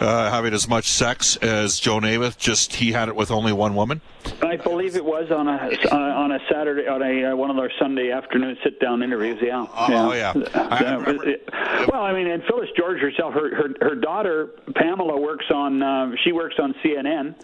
uh, 0.00 0.30
having 0.30 0.52
as 0.52 0.68
much 0.68 0.90
sex 0.90 1.36
as 1.36 1.80
Joe 1.80 2.00
Namath? 2.00 2.36
Just 2.36 2.74
he 2.74 2.92
had 2.92 3.08
it 3.08 3.16
with 3.16 3.30
only 3.30 3.52
one 3.52 3.74
woman. 3.74 4.02
I 4.42 4.56
believe 4.56 4.96
it 4.96 5.04
was 5.04 5.30
on 5.30 5.48
a 5.48 5.58
on 5.94 6.32
a 6.32 6.38
Saturday 6.50 6.86
on 6.86 7.02
a 7.02 7.32
uh, 7.32 7.36
one 7.36 7.50
of 7.50 7.58
our 7.58 7.70
Sunday 7.78 8.10
afternoon 8.10 8.56
sit 8.62 8.78
down 8.80 9.02
interviews. 9.02 9.38
Yeah. 9.42 9.66
Oh, 9.74 10.12
yeah. 10.12 10.32
I 10.54 10.82
Uh, 10.82 11.86
well, 11.90 12.02
I 12.02 12.12
mean, 12.12 12.28
and 12.28 12.42
Phyllis 12.44 12.68
George 12.76 13.00
herself, 13.00 13.34
her 13.34 13.54
her, 13.54 13.68
her 13.80 13.94
daughter 13.94 14.50
Pamela 14.74 15.20
works 15.20 15.46
on 15.52 15.82
uh, 15.82 16.12
she 16.24 16.32
works 16.32 16.56
on 16.58 16.74
CNN, 16.84 17.34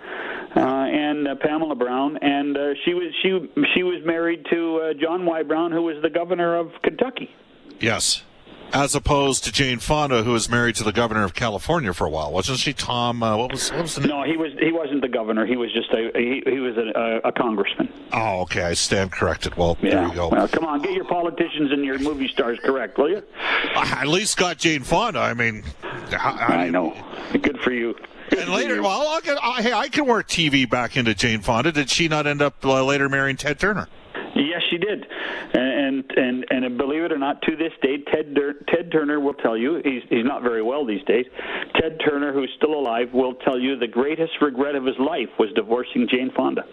uh, 0.57 0.61
and 0.61 1.29
uh, 1.29 1.35
Pamela 1.37 1.75
Brown, 1.75 2.17
and 2.19 2.57
uh, 2.57 2.75
she 2.85 2.95
was 2.95 3.13
she 3.23 3.31
she 3.75 3.83
was 3.83 4.05
married 4.05 4.47
to 4.51 4.79
uh, 4.79 4.95
John 4.95 5.25
Y. 5.27 5.43
Brown, 5.43 5.73
who 5.73 5.83
was 5.83 6.01
the 6.03 6.11
governor 6.11 6.57
of 6.57 6.71
Kentucky. 6.83 7.31
Yes. 7.81 8.23
As 8.73 8.95
opposed 8.95 9.45
to 9.45 9.53
Jane 9.53 9.79
Fonda, 9.79 10.23
who 10.23 10.33
was 10.33 10.51
married 10.51 10.77
to 10.77 10.85
the 10.85 10.93
governor 10.93 11.25
of 11.25 11.35
California 11.35 11.95
for 11.95 12.07
a 12.07 12.11
while, 12.11 12.31
wasn't 12.31 12.59
she? 12.59 12.75
Tom, 12.75 13.23
uh, 13.23 13.35
what 13.37 13.51
was 13.51 13.71
what 13.73 13.83
was 13.83 13.95
the 13.95 14.03
name? 14.03 14.11
No, 14.11 14.23
he 14.25 14.37
was 14.37 14.53
he 14.61 14.71
wasn't 14.73 15.01
the 15.01 15.09
governor. 15.09 15.47
He 15.47 15.57
was 15.57 15.73
just 15.73 15.91
a 15.93 16.11
he, 16.15 16.43
he 16.45 16.59
was 16.59 16.77
a, 16.77 16.93
a, 17.25 17.29
a 17.29 17.33
congressman. 17.33 17.91
Oh, 18.13 18.43
okay. 18.43 18.63
I 18.63 18.75
stand 18.75 19.11
corrected. 19.11 19.55
Well, 19.57 19.79
Yeah. 19.81 19.91
there 20.01 20.09
you 20.09 20.15
go. 20.15 20.29
Well, 20.29 20.47
come 20.49 20.67
on, 20.67 20.83
get 20.83 20.93
your 20.93 21.07
politicians 21.07 21.73
and 21.73 21.83
your 21.85 21.99
movie 21.99 22.29
stars 22.29 22.59
correct, 22.63 22.99
will 22.99 23.09
you? 23.11 23.23
I 23.75 24.01
at 24.03 24.09
least 24.09 24.37
got 24.37 24.59
Jane 24.59 24.83
Fonda. 24.83 25.21
I 25.21 25.33
mean, 25.33 25.65
I, 26.13 26.65
I 26.67 26.71
know. 26.71 26.95
Good 27.33 27.59
for 27.61 27.73
you. 27.73 27.95
Good 28.31 28.41
And 28.41 28.51
later, 28.53 28.77
you. 28.77 28.83
well, 28.83 29.09
I'll 29.09 29.21
get, 29.23 29.39
I, 29.43 29.63
hey, 29.63 29.73
I 29.73 29.89
can 29.89 30.05
work 30.05 30.29
TV 30.29 30.69
back 30.69 30.99
into 30.99 31.15
Jane 31.15 31.41
Fonda. 31.41 31.73
Did 31.73 31.89
she 31.89 32.09
not 32.09 32.27
end 32.27 32.43
up 32.43 32.63
uh, 32.65 32.85
later 32.85 33.09
marrying 33.09 33.39
Ted 33.39 33.59
Turner? 33.59 33.89
She 34.71 34.79
did, 34.79 35.07
and 35.53 36.05
and 36.17 36.45
and, 36.51 36.65
and 36.65 36.79
believe 36.79 37.03
it 37.05 37.13
or 37.13 37.19
not, 37.19 37.43
to 37.43 37.57
this 37.57 37.73
day, 37.83 37.99
Ted 38.13 38.35
Dur- 38.35 38.61
Ted 38.69 38.91
Turner 38.93 39.21
will 39.21 39.35
tell 39.35 39.57
you 39.57 39.81
he's 39.85 40.03
he's 40.09 40.25
not 40.25 40.43
very 40.43 40.63
well 40.63 40.85
these 40.85 41.05
days. 41.05 41.27
Ted 41.81 42.01
Turner, 42.05 42.33
who's 42.33 42.51
still 42.57 42.75
alive, 42.75 43.13
will 43.13 43.35
tell 43.35 43.59
you 43.59 43.77
the 43.77 43.87
greatest 43.87 44.33
regret 44.41 44.75
of 44.75 44.85
his 44.85 44.99
life 44.99 45.29
was 45.39 45.51
divorcing 45.55 46.09
Jane 46.09 46.31
Fonda, 46.35 46.65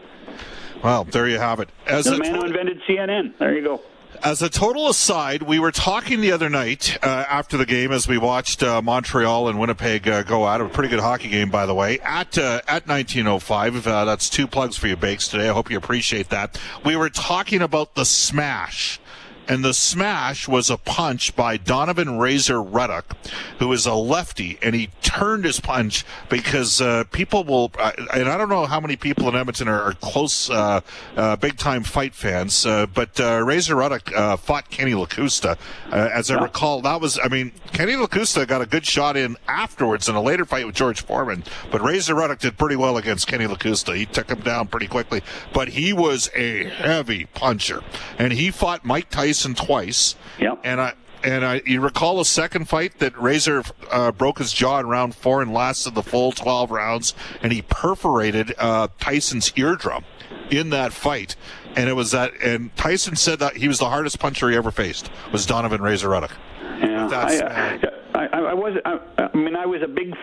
Well, 0.83 1.03
there 1.05 1.27
you 1.27 1.37
have 1.39 1.59
it. 1.59 1.69
As 1.87 2.05
the 2.05 2.17
man 2.17 2.35
who 2.35 2.45
invented 2.45 2.81
CNN. 2.87 3.37
There 3.37 3.55
you 3.55 3.63
go. 3.63 3.81
As 4.23 4.41
a 4.41 4.49
total 4.49 4.89
aside, 4.89 5.43
we 5.43 5.59
were 5.59 5.71
talking 5.71 6.21
the 6.21 6.31
other 6.31 6.49
night 6.49 6.97
uh, 7.03 7.25
after 7.29 7.57
the 7.57 7.65
game 7.65 7.91
as 7.91 8.07
we 8.07 8.17
watched 8.17 8.63
uh, 8.63 8.81
Montreal 8.81 9.47
and 9.47 9.59
Winnipeg 9.59 10.07
uh, 10.07 10.23
go 10.23 10.45
out. 10.45 10.61
A 10.61 10.69
pretty 10.69 10.89
good 10.89 10.99
hockey 10.99 11.29
game, 11.29 11.49
by 11.49 11.65
the 11.65 11.73
way, 11.73 11.99
at 11.99 12.37
uh, 12.37 12.61
at 12.67 12.87
1905. 12.87 13.87
Uh, 13.87 14.05
that's 14.05 14.29
two 14.29 14.47
plugs 14.47 14.77
for 14.77 14.87
you, 14.87 14.95
Bakes, 14.95 15.27
today. 15.27 15.49
I 15.49 15.53
hope 15.53 15.69
you 15.69 15.77
appreciate 15.77 16.29
that. 16.29 16.59
We 16.83 16.95
were 16.95 17.09
talking 17.09 17.61
about 17.61 17.95
the 17.95 18.05
smash. 18.05 18.99
And 19.47 19.63
the 19.63 19.73
smash 19.73 20.47
was 20.47 20.71
a 20.71 20.77
punch 20.77 21.35
by 21.35 21.57
Donovan 21.57 22.17
Razor 22.17 22.61
Ruddock, 22.61 23.15
who 23.59 23.71
is 23.73 23.85
a 23.85 23.93
lefty, 23.93 24.57
and 24.61 24.73
he 24.73 24.89
turned 25.03 25.45
his 25.45 25.59
punch 25.59 26.03
because 26.29 26.81
uh, 26.81 27.03
people 27.11 27.43
will, 27.43 27.71
uh, 27.77 27.91
and 28.13 28.27
I 28.27 28.37
don't 28.37 28.49
know 28.49 28.65
how 28.65 28.79
many 28.79 28.95
people 28.95 29.29
in 29.29 29.35
Edmonton 29.35 29.67
are, 29.67 29.81
are 29.81 29.93
close, 29.93 30.49
uh, 30.49 30.81
uh, 31.15 31.35
big 31.35 31.57
time 31.57 31.83
fight 31.83 32.15
fans, 32.15 32.65
uh, 32.65 32.87
but 32.87 33.19
uh, 33.19 33.43
Razor 33.43 33.75
Ruddock 33.75 34.11
uh, 34.15 34.35
fought 34.35 34.71
Kenny 34.71 34.93
Lakusta. 34.93 35.57
Uh, 35.91 36.09
as 36.11 36.31
I 36.31 36.41
recall, 36.41 36.81
that 36.81 36.99
was, 36.99 37.19
I 37.23 37.27
mean, 37.27 37.51
Kenny 37.71 37.93
Lakusta 37.93 38.47
got 38.47 38.63
a 38.63 38.65
good 38.65 38.85
shot 38.85 39.15
in 39.15 39.37
afterwards 39.47 40.09
in 40.09 40.15
a 40.15 40.21
later 40.21 40.45
fight 40.45 40.65
with 40.65 40.75
George 40.75 41.03
Foreman, 41.03 41.43
but 41.71 41.83
Razor 41.83 42.15
Ruddock 42.15 42.39
did 42.39 42.57
pretty 42.57 42.77
well 42.77 42.97
against 42.97 43.27
Kenny 43.27 43.45
Lakusta. 43.45 43.95
He 43.95 44.07
took 44.07 44.29
him 44.31 44.39
down 44.39 44.67
pretty 44.69 44.87
quickly, 44.87 45.21
but 45.53 45.67
he 45.69 45.93
was 45.93 46.31
a 46.35 46.63
heavy 46.63 47.25
puncher, 47.25 47.83
and 48.17 48.33
he 48.33 48.49
fought 48.49 48.83
Mike 48.83 49.11
Tyson 49.11 49.34
twice. 49.43 50.15
Yep. 50.39 50.61
And 50.63 50.79
I 50.81 50.93
and 51.23 51.43
I 51.43 51.61
you 51.65 51.81
recall 51.81 52.19
a 52.19 52.25
second 52.25 52.69
fight 52.69 52.99
that 52.99 53.19
Razor 53.19 53.63
uh, 53.91 54.11
broke 54.11 54.37
his 54.39 54.53
jaw 54.53 54.79
in 54.79 54.87
round 54.87 55.15
four 55.15 55.41
and 55.41 55.53
lasted 55.53 55.95
the 55.95 56.03
full 56.03 56.31
twelve 56.31 56.71
rounds, 56.71 57.13
and 57.41 57.51
he 57.51 57.61
perforated 57.61 58.53
uh, 58.57 58.87
Tyson's 58.99 59.51
eardrum 59.55 60.03
in 60.49 60.69
that 60.69 60.93
fight. 60.93 61.35
And 61.75 61.89
it 61.89 61.93
was 61.93 62.11
that, 62.11 62.31
and 62.41 62.73
Tyson 62.77 63.17
said 63.17 63.39
that 63.39 63.57
he 63.57 63.67
was 63.67 63.79
the 63.79 63.89
hardest 63.89 64.17
puncher 64.17 64.49
he 64.49 64.55
ever 64.55 64.71
faced 64.71 65.09
was 65.33 65.45
Donovan 65.45 65.81
Razor 65.81 66.07
Ruddock. 66.07 66.31
Yeah, 66.61 67.07
That's, 67.07 67.41
I, 67.41 67.89
I, 68.13 68.27
I, 68.31 68.39
I 68.39 68.53
was. 68.53 68.77
I, 68.85 68.99
I 69.17 69.37
mean, 69.37 69.55
I 69.55 69.65
was 69.65 69.81
a 69.81 69.87
big, 69.87 70.13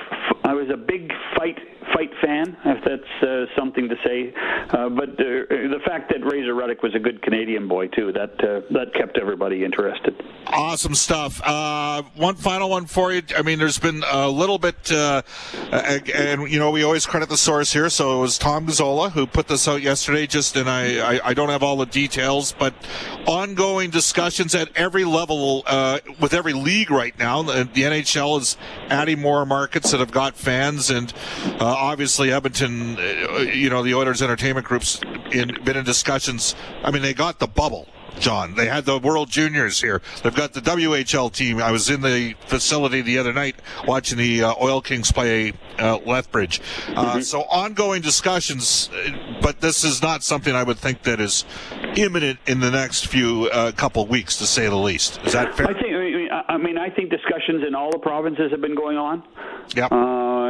I 0.44 0.55
was 0.55 0.68
a 0.70 0.76
big 0.76 1.12
fight 1.37 1.59
fight 1.92 2.11
fan, 2.20 2.57
if 2.64 2.85
that's 2.85 3.22
uh, 3.22 3.46
something 3.57 3.88
to 3.88 3.96
say. 4.05 4.33
Uh, 4.70 4.88
but 4.88 5.11
uh, 5.11 5.46
the 5.48 5.81
fact 5.85 6.11
that 6.11 6.24
Razor 6.24 6.55
Ruddock 6.55 6.83
was 6.83 6.94
a 6.94 6.98
good 6.98 7.22
Canadian 7.22 7.68
boy 7.68 7.88
too, 7.88 8.12
that 8.12 8.33
uh, 8.42 8.61
that 8.72 8.94
kept 8.94 9.18
everybody 9.18 9.64
interested. 9.64 10.14
Awesome 10.46 10.94
stuff. 10.94 11.40
Uh, 11.44 12.02
one 12.16 12.35
final 12.37 12.70
one 12.70 12.87
for 12.87 13.12
you. 13.12 13.22
I 13.37 13.42
mean, 13.42 13.59
there's 13.59 13.78
been 13.78 14.05
a 14.11 14.28
little 14.28 14.59
bit, 14.59 14.90
uh, 14.92 15.22
and, 15.70 16.50
you 16.50 16.59
know, 16.59 16.70
we 16.70 16.83
always 16.83 17.07
credit 17.07 17.28
the 17.28 17.37
source 17.37 17.72
here. 17.72 17.88
So 17.88 18.18
it 18.18 18.20
was 18.20 18.38
Tom 18.38 18.66
Gazzola 18.66 19.12
who 19.12 19.26
put 19.26 19.48
this 19.48 19.68
out 19.68 19.83
yesterday. 19.83 20.26
Just 20.26 20.57
and 20.57 20.68
I, 20.68 21.16
I, 21.16 21.28
I 21.28 21.35
don't 21.35 21.48
have 21.48 21.62
all 21.62 21.76
the 21.76 21.87
details, 21.87 22.52
but 22.59 22.74
ongoing 23.26 23.90
discussions 23.90 24.55
at 24.55 24.76
every 24.76 25.05
level 25.05 25.64
with 26.20 26.35
every 26.35 26.52
league 26.52 26.90
right 26.90 27.16
now. 27.18 27.42
The, 27.42 27.68
the 27.72 27.83
NHL 27.83 28.40
is 28.40 28.57
adding 28.88 29.20
more 29.20 29.46
markets 29.46 29.90
that 29.92 30.00
have 30.00 30.11
got 30.11 30.35
fans, 30.42 30.90
and 30.90 31.12
uh, 31.44 31.64
obviously 31.64 32.33
Edmonton. 32.33 32.96
Uh, 32.98 33.38
you 33.52 33.70
know, 33.70 33.83
the 33.83 33.94
Oilers 33.94 34.20
Entertainment 34.22 34.66
Group's 34.66 35.00
in, 35.33 35.57
been 35.64 35.76
in 35.76 35.85
discussions. 35.85 36.55
I 36.83 36.90
mean, 36.90 37.02
they 37.02 37.14
got 37.14 37.38
the 37.38 37.46
bubble. 37.46 37.87
John. 38.20 38.55
They 38.57 38.66
had 38.66 38.85
the 38.85 38.98
World 38.98 39.31
Juniors 39.31 39.81
here. 39.81 40.02
They've 40.22 40.35
got 40.35 40.52
the 40.52 40.61
WHL 40.61 41.33
team. 41.33 41.62
I 41.62 41.72
was 41.72 41.88
in 41.88 42.02
the 42.02 42.35
facility 42.46 43.00
the 43.00 43.16
other 43.16 43.33
night 43.33 43.57
watching 43.87 44.18
the 44.18 44.44
uh, 44.44 44.55
Oil 44.61 44.83
Kings 44.83 45.11
play 45.11 45.55
uh, 45.78 45.96
Lethbridge. 46.05 46.61
Uh, 46.94 47.22
So 47.22 47.40
ongoing 47.44 48.02
discussions, 48.02 48.90
uh, 48.92 49.38
but 49.40 49.62
this 49.62 49.83
is 49.83 50.02
not 50.02 50.22
something 50.22 50.55
I 50.55 50.62
would 50.62 50.76
think 50.78 51.02
that 51.05 51.20
is 51.22 51.46
imminent 51.96 52.38
in 52.46 52.61
the 52.61 52.70
next 52.70 53.07
few 53.07 53.48
uh, 53.50 53.72
couple 53.72 54.07
weeks, 54.07 54.37
to 54.37 54.46
say 54.46 54.68
the 54.68 54.76
least. 54.76 55.18
Is 55.24 55.33
that 55.33 55.57
fair? 55.57 55.68
I 55.68 55.72
think. 55.72 55.94
I 55.94 55.98
mean, 55.98 56.28
I- 56.31 56.42
I 56.52 56.57
mean, 56.59 56.76
I 56.78 56.90
think 56.90 57.09
discussions 57.11 57.64
in 57.66 57.74
all 57.74 57.90
the 57.90 57.98
provinces 57.98 58.50
have 58.50 58.61
been 58.61 58.74
going 58.74 58.98
on. 58.98 59.22
Yep. 59.74 59.90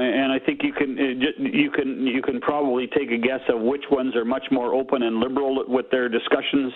And 0.02 0.32
I 0.32 0.38
think 0.38 0.60
you 0.62 0.72
can 0.72 0.98
uh, 0.98 1.02
you 1.38 1.70
can 1.70 2.06
you 2.06 2.22
can 2.22 2.40
probably 2.40 2.86
take 2.88 3.10
a 3.10 3.18
guess 3.18 3.40
of 3.48 3.60
which 3.60 3.84
ones 3.90 4.14
are 4.16 4.24
much 4.24 4.44
more 4.50 4.74
open 4.74 5.02
and 5.02 5.16
liberal 5.16 5.64
with 5.68 5.90
their 5.90 6.08
discussions 6.08 6.72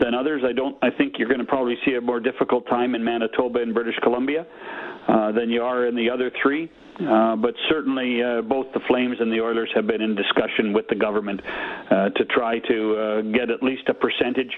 than 0.00 0.14
others. 0.14 0.42
I 0.44 0.52
don't. 0.52 0.76
I 0.82 0.90
think 0.90 1.14
you're 1.18 1.28
going 1.28 1.40
to 1.40 1.46
probably 1.46 1.76
see 1.84 1.94
a 1.94 2.00
more 2.00 2.20
difficult 2.20 2.66
time 2.68 2.94
in 2.94 3.02
Manitoba 3.04 3.60
and 3.60 3.74
British 3.74 3.96
Columbia 4.02 4.46
uh, 5.08 5.32
than 5.32 5.50
you 5.50 5.62
are 5.62 5.86
in 5.86 5.94
the 5.94 6.10
other 6.10 6.30
three. 6.42 6.70
Uh, 6.98 7.36
but 7.36 7.54
certainly, 7.68 8.22
uh, 8.22 8.40
both 8.40 8.66
the 8.72 8.80
Flames 8.88 9.18
and 9.20 9.30
the 9.30 9.38
Oilers 9.38 9.68
have 9.74 9.86
been 9.86 10.00
in 10.00 10.14
discussion 10.14 10.72
with 10.72 10.86
the 10.88 10.94
government 10.94 11.40
uh, 11.44 12.08
to 12.08 12.24
try 12.24 12.58
to 12.60 12.96
uh, 12.96 13.20
get 13.36 13.50
at 13.50 13.62
least 13.62 13.82
a 13.88 13.94
percentage 13.94 14.52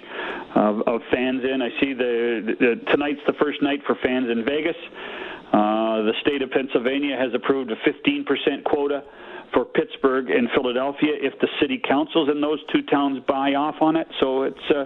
of, 0.54 0.82
of 0.86 1.00
fans 1.10 1.42
in. 1.42 1.60
I 1.60 1.68
see 1.80 1.94
the, 1.94 2.54
the 2.60 2.80
tonight's 2.92 3.18
the 3.26 3.32
first 3.42 3.60
night 3.60 3.80
for 3.86 3.96
fans 4.04 4.30
in 4.30 4.44
Vegas. 4.44 4.76
Uh, 5.52 6.02
the 6.02 6.12
state 6.20 6.42
of 6.42 6.50
Pennsylvania 6.50 7.16
has 7.16 7.32
approved 7.34 7.70
a 7.70 7.76
15% 7.76 8.64
quota 8.64 9.02
for 9.52 9.64
Pittsburgh 9.64 10.30
and 10.30 10.48
Philadelphia 10.54 11.12
if 11.20 11.38
the 11.40 11.48
city 11.60 11.80
councils 11.86 12.28
in 12.30 12.40
those 12.40 12.58
two 12.72 12.82
towns 12.82 13.22
buy 13.26 13.54
off 13.54 13.76
on 13.80 13.96
it. 13.96 14.06
So 14.20 14.42
it's 14.42 14.70
uh, 14.70 14.84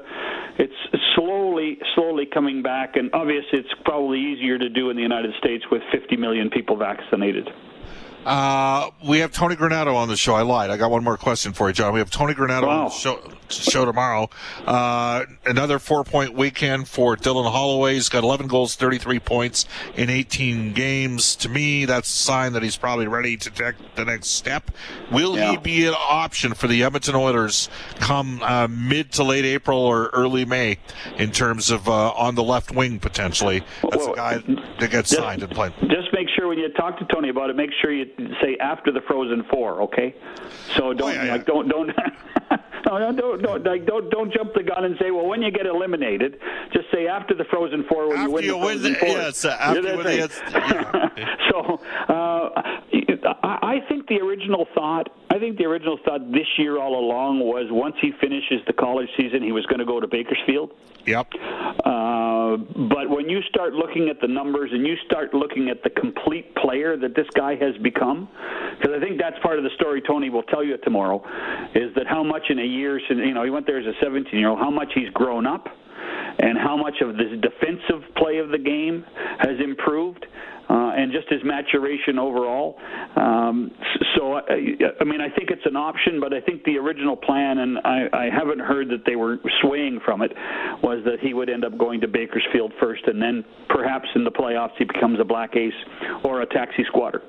it's 0.58 1.06
slowly 1.16 1.78
slowly 1.94 2.26
coming 2.26 2.62
back, 2.62 2.96
and 2.96 3.10
obviously 3.12 3.58
it's 3.58 3.74
probably 3.84 4.20
easier 4.20 4.58
to 4.58 4.68
do 4.68 4.90
in 4.90 4.96
the 4.96 5.02
United 5.02 5.32
States 5.38 5.64
with 5.70 5.82
50 5.90 6.16
million 6.16 6.50
people 6.50 6.76
vaccinated. 6.76 7.48
Uh, 8.24 8.90
we 9.04 9.18
have 9.18 9.32
Tony 9.32 9.56
Granato 9.56 9.94
on 9.94 10.08
the 10.08 10.16
show. 10.16 10.34
I 10.34 10.42
lied. 10.42 10.70
I 10.70 10.76
got 10.76 10.90
one 10.90 11.02
more 11.02 11.16
question 11.16 11.52
for 11.52 11.68
you, 11.68 11.72
John. 11.72 11.92
We 11.92 11.98
have 11.98 12.10
Tony 12.10 12.34
Granato 12.34 12.66
wow. 12.66 12.78
on 12.78 12.84
the 12.84 12.90
show, 12.90 13.20
show 13.48 13.84
tomorrow. 13.84 14.30
Uh, 14.66 15.24
another 15.44 15.78
four 15.78 16.04
point 16.04 16.34
weekend 16.34 16.88
for 16.88 17.16
Dylan 17.16 17.50
Holloway. 17.50 17.94
He's 17.94 18.08
got 18.08 18.22
11 18.22 18.46
goals, 18.46 18.76
33 18.76 19.18
points 19.18 19.66
in 19.96 20.08
18 20.08 20.72
games. 20.72 21.34
To 21.36 21.48
me, 21.48 21.84
that's 21.84 22.08
a 22.08 22.12
sign 22.12 22.52
that 22.52 22.62
he's 22.62 22.76
probably 22.76 23.08
ready 23.08 23.36
to 23.36 23.50
take 23.50 23.74
the 23.96 24.04
next 24.04 24.28
step. 24.28 24.70
Will 25.10 25.36
yeah. 25.36 25.52
he 25.52 25.56
be 25.56 25.86
an 25.86 25.94
option 25.96 26.54
for 26.54 26.68
the 26.68 26.84
Edmonton 26.84 27.16
Oilers 27.16 27.68
come 27.96 28.40
uh, 28.42 28.68
mid 28.68 29.12
to 29.12 29.24
late 29.24 29.44
April 29.44 29.78
or 29.78 30.10
early 30.12 30.44
May 30.44 30.78
in 31.16 31.32
terms 31.32 31.70
of 31.70 31.88
uh, 31.88 32.12
on 32.12 32.36
the 32.36 32.42
left 32.44 32.72
wing 32.72 33.00
potentially? 33.00 33.64
That's 33.82 33.96
well, 33.96 34.12
a 34.12 34.16
guy 34.16 34.38
that 34.78 34.90
gets 34.90 35.10
just, 35.10 35.22
signed 35.22 35.42
and 35.42 35.50
played. 35.50 35.72
Just 35.82 36.12
make 36.12 36.28
sure 36.36 36.48
when 36.48 36.58
you 36.58 36.68
talk 36.72 36.98
to 36.98 37.04
Tony 37.06 37.28
about 37.28 37.50
it, 37.50 37.56
make 37.56 37.70
sure 37.80 37.92
you 37.92 38.11
say 38.40 38.56
after 38.60 38.92
the 38.92 39.00
Frozen 39.06 39.44
Four, 39.50 39.82
okay? 39.82 40.14
So 40.76 40.92
don't 40.92 41.02
oh, 41.02 41.08
yeah, 41.08 41.24
yeah. 41.24 41.32
like 41.32 41.46
don't 41.46 41.68
don't. 41.68 41.90
no, 42.86 43.12
don't, 43.12 43.42
don't, 43.42 43.64
like, 43.64 43.86
don't, 43.86 44.10
don't 44.10 44.32
jump 44.32 44.54
the 44.54 44.62
gun 44.62 44.84
and 44.84 44.96
say, 45.00 45.10
well, 45.10 45.26
when 45.26 45.40
you 45.42 45.50
get 45.50 45.66
eliminated, 45.66 46.38
just 46.72 46.86
say 46.92 47.06
after 47.06 47.34
the 47.34 47.44
Frozen 47.44 47.84
Four 47.88 48.08
when 48.08 48.18
after 48.18 48.28
you 48.28 48.34
win 48.34 48.44
you 48.44 48.52
the 48.52 48.58
Frozen 48.58 48.82
win 48.82 48.92
the, 48.92 48.98
Four. 48.98 49.08
Yes, 49.08 49.44
after 49.44 49.80
you 49.80 49.96
win 49.96 50.06
the, 50.06 50.16
yeah. 50.52 51.36
so 51.50 51.80
uh, 52.08 52.62
I 53.42 53.80
think 53.88 54.08
the 54.08 54.16
original 54.16 54.66
thought, 54.74 55.10
I 55.30 55.38
think 55.38 55.58
the 55.58 55.64
original 55.64 55.98
thought 56.04 56.30
this 56.32 56.46
year 56.58 56.78
all 56.78 56.98
along 56.98 57.40
was 57.40 57.66
once 57.70 57.96
he 58.00 58.12
finishes 58.20 58.60
the 58.66 58.72
college 58.72 59.08
season, 59.16 59.42
he 59.42 59.52
was 59.52 59.64
going 59.66 59.78
to 59.78 59.86
go 59.86 60.00
to 60.00 60.06
Bakersfield. 60.06 60.72
Yep. 61.06 61.34
Uh, 61.84 62.31
Uh, 62.42 62.56
but 62.88 63.08
when 63.08 63.28
you 63.28 63.40
start 63.48 63.72
looking 63.72 64.08
at 64.08 64.20
the 64.20 64.26
numbers 64.26 64.70
and 64.72 64.86
you 64.86 64.94
start 65.06 65.34
looking 65.34 65.68
at 65.68 65.82
the 65.82 65.90
complete 65.90 66.54
player 66.56 66.96
that 66.96 67.14
this 67.14 67.26
guy 67.34 67.54
has 67.54 67.76
become, 67.82 68.28
because 68.78 68.92
I 68.96 69.00
think 69.00 69.20
that's 69.20 69.36
part 69.42 69.58
of 69.58 69.64
the 69.64 69.70
story 69.76 70.02
Tony 70.06 70.30
will 70.30 70.42
tell 70.44 70.64
you 70.64 70.76
tomorrow, 70.78 71.22
is 71.74 71.94
that 71.94 72.06
how 72.06 72.22
much 72.22 72.42
in 72.50 72.58
a 72.58 72.64
year, 72.64 73.00
since 73.08 73.20
you 73.24 73.34
know 73.34 73.44
he 73.44 73.50
went 73.50 73.66
there 73.66 73.78
as 73.78 73.86
a 73.86 73.92
17 74.02 74.38
year 74.38 74.48
old, 74.48 74.58
how 74.58 74.70
much 74.70 74.88
he's 74.94 75.10
grown 75.10 75.46
up, 75.46 75.66
and 76.38 76.58
how 76.58 76.76
much 76.76 76.94
of 77.00 77.16
this 77.16 77.30
defensive 77.40 78.02
play 78.16 78.38
of 78.38 78.48
the 78.48 78.58
game 78.58 79.04
has 79.38 79.58
improved 79.62 80.26
uh, 80.72 80.92
and 80.96 81.12
just 81.12 81.28
his 81.28 81.44
maturation 81.44 82.18
overall. 82.18 82.78
Um, 83.14 83.70
so, 84.16 84.36
I, 84.36 84.40
I 85.00 85.04
mean, 85.04 85.20
I 85.20 85.28
think 85.28 85.50
it's 85.50 85.66
an 85.66 85.76
option, 85.76 86.18
but 86.18 86.32
I 86.32 86.40
think 86.40 86.64
the 86.64 86.78
original 86.78 87.14
plan, 87.14 87.58
and 87.58 87.78
I, 87.84 88.06
I 88.12 88.28
haven't 88.32 88.60
heard 88.60 88.88
that 88.88 89.04
they 89.04 89.16
were 89.16 89.36
swaying 89.60 90.00
from 90.02 90.22
it, 90.22 90.32
was 90.82 91.04
that 91.04 91.20
he 91.20 91.34
would 91.34 91.50
end 91.50 91.66
up 91.66 91.76
going 91.76 92.00
to 92.00 92.08
Bakersfield 92.08 92.72
first, 92.80 93.02
and 93.06 93.20
then 93.20 93.44
perhaps 93.68 94.08
in 94.14 94.24
the 94.24 94.30
playoffs 94.30 94.72
he 94.78 94.84
becomes 94.84 95.20
a 95.20 95.24
black 95.24 95.56
ace 95.56 95.74
or 96.24 96.40
a 96.40 96.46
taxi 96.46 96.84
squatter. 96.88 97.20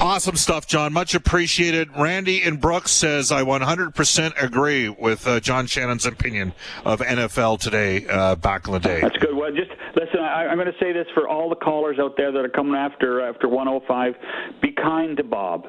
Awesome 0.00 0.36
stuff, 0.36 0.66
John. 0.66 0.92
Much 0.92 1.14
appreciated. 1.14 1.88
Randy 1.96 2.42
in 2.42 2.56
Brooks 2.56 2.92
says, 2.92 3.32
I 3.32 3.42
100% 3.42 4.42
agree 4.42 4.88
with 4.88 5.26
uh, 5.26 5.40
John 5.40 5.66
Shannon's 5.66 6.06
opinion 6.06 6.52
of 6.84 7.00
NFL 7.00 7.60
today 7.60 8.06
uh, 8.06 8.36
back 8.36 8.66
in 8.66 8.74
the 8.74 8.80
day. 8.80 9.00
That's 9.00 9.16
good. 9.16 9.34
Well, 9.34 9.50
just 9.52 9.70
listen, 9.96 10.20
I, 10.20 10.44
am 10.44 10.56
going 10.56 10.66
to 10.66 10.78
say 10.78 10.92
this 10.92 11.06
for 11.14 11.28
all 11.28 11.48
the 11.48 11.56
callers 11.56 11.98
out 11.98 12.14
there 12.16 12.30
that 12.30 12.44
are 12.44 12.48
coming 12.48 12.74
after 12.74 13.20
after 13.22 13.48
105 13.48 14.14
be 14.62 14.72
kind 14.72 15.16
to 15.16 15.24
Bob. 15.24 15.66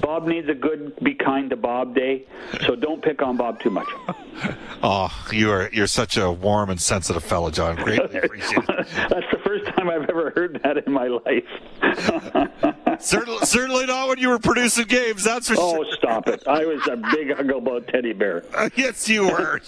Bob 0.00 0.26
needs 0.26 0.48
a 0.48 0.54
good 0.54 0.96
be 1.02 1.14
kind 1.14 1.50
to 1.50 1.56
Bob 1.56 1.94
day, 1.94 2.26
so 2.66 2.74
don't 2.74 3.02
pick 3.02 3.22
on 3.22 3.36
Bob 3.36 3.60
too 3.60 3.70
much. 3.70 3.88
oh, 4.82 5.10
you 5.32 5.50
are 5.50 5.70
you're 5.72 5.86
such 5.86 6.16
a 6.16 6.30
warm 6.30 6.70
and 6.70 6.80
sensitive 6.80 7.22
fellow, 7.22 7.50
John. 7.50 7.76
Greatly 7.76 8.18
appreciate 8.22 8.64
it. 8.68 8.86
That's 9.08 9.26
the 9.30 9.40
first 9.44 9.66
time 9.76 9.88
I've 9.88 10.08
ever 10.08 10.30
heard 10.30 10.60
that 10.64 10.78
in 10.86 10.92
my 10.92 11.08
life. 11.08 13.00
certainly, 13.00 13.44
certainly 13.44 13.86
not 13.86 14.08
when 14.08 14.18
you 14.18 14.28
were 14.28 14.38
producing 14.38 14.86
games. 14.86 15.24
That's 15.24 15.48
for 15.48 15.54
oh, 15.58 15.72
sure. 15.72 15.86
Oh, 15.86 15.94
stop 15.94 16.28
it! 16.28 16.46
I 16.46 16.64
was 16.64 16.86
a 16.88 16.96
big 17.14 17.30
about 17.30 17.88
teddy 17.88 18.12
bear. 18.12 18.44
Uh, 18.54 18.70
yes, 18.76 19.08
you 19.08 19.24
were. 19.24 19.60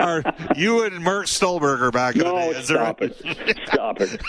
are 0.00 0.22
you 0.56 0.84
and 0.84 1.02
Mark 1.02 1.26
Stolberger 1.26 1.92
back 1.92 2.16
no, 2.16 2.38
in 2.38 2.48
the 2.48 2.58
day? 2.58 2.64
stop 2.64 3.02
it! 3.02 3.16
Stop 3.66 4.00
it! 4.00 4.20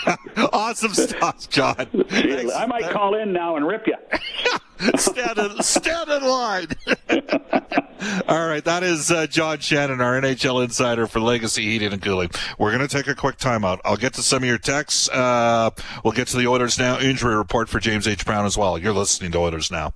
awesome 0.52 0.94
stuff, 0.94 1.48
John. 1.48 1.86
I 2.10 2.66
might 2.66 2.90
call 2.90 3.14
in 3.14 3.32
now 3.32 3.56
and 3.56 3.66
rip 3.66 3.86
you. 3.86 3.96
stand, 4.96 5.38
in, 5.38 5.62
stand 5.62 6.10
in 6.10 6.22
line. 6.22 6.68
All 8.28 8.46
right, 8.46 8.64
that 8.64 8.82
is 8.82 9.10
uh, 9.10 9.26
John 9.26 9.58
Shannon, 9.60 10.00
our 10.00 10.20
NHL 10.20 10.62
insider 10.62 11.06
for 11.06 11.20
Legacy 11.20 11.64
Heating 11.64 11.92
and 11.92 12.02
Cooling. 12.02 12.30
We're 12.58 12.70
going 12.76 12.86
to 12.86 12.94
take 12.94 13.06
a 13.06 13.14
quick 13.14 13.38
timeout. 13.38 13.80
I'll 13.84 13.96
get 13.96 14.14
to 14.14 14.22
some 14.22 14.42
of 14.42 14.48
your 14.48 14.58
texts. 14.58 15.08
Uh, 15.08 15.70
we'll 16.02 16.12
get 16.12 16.28
to 16.28 16.36
the 16.36 16.46
Oilers 16.46 16.78
Now 16.78 16.98
injury 16.98 17.34
report 17.34 17.68
for 17.68 17.80
James 17.80 18.06
H. 18.06 18.24
Brown 18.26 18.44
as 18.46 18.58
well. 18.58 18.78
You're 18.78 18.92
listening 18.92 19.32
to 19.32 19.38
Oilers 19.38 19.70
Now. 19.70 19.94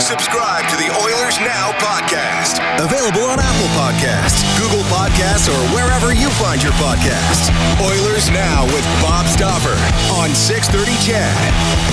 Subscribe 0.00 0.62
to 0.70 0.76
the 0.76 0.86
Oilers 1.02 1.40
Now 1.40 1.72
podcast. 1.82 2.62
Available 2.78 3.26
on 3.26 3.38
Apple 3.40 3.66
Podcasts, 3.74 4.46
Google 4.56 4.84
Podcasts, 4.86 5.48
or 5.50 5.58
wherever 5.74 6.14
you 6.14 6.30
find 6.38 6.62
your 6.62 6.72
podcasts. 6.78 7.50
Oilers 7.82 8.30
Now 8.30 8.64
with 8.66 8.84
Bob 9.02 9.26
Stauffer 9.26 9.74
on 10.14 10.30
630 10.30 10.94
CHED. 11.02 11.87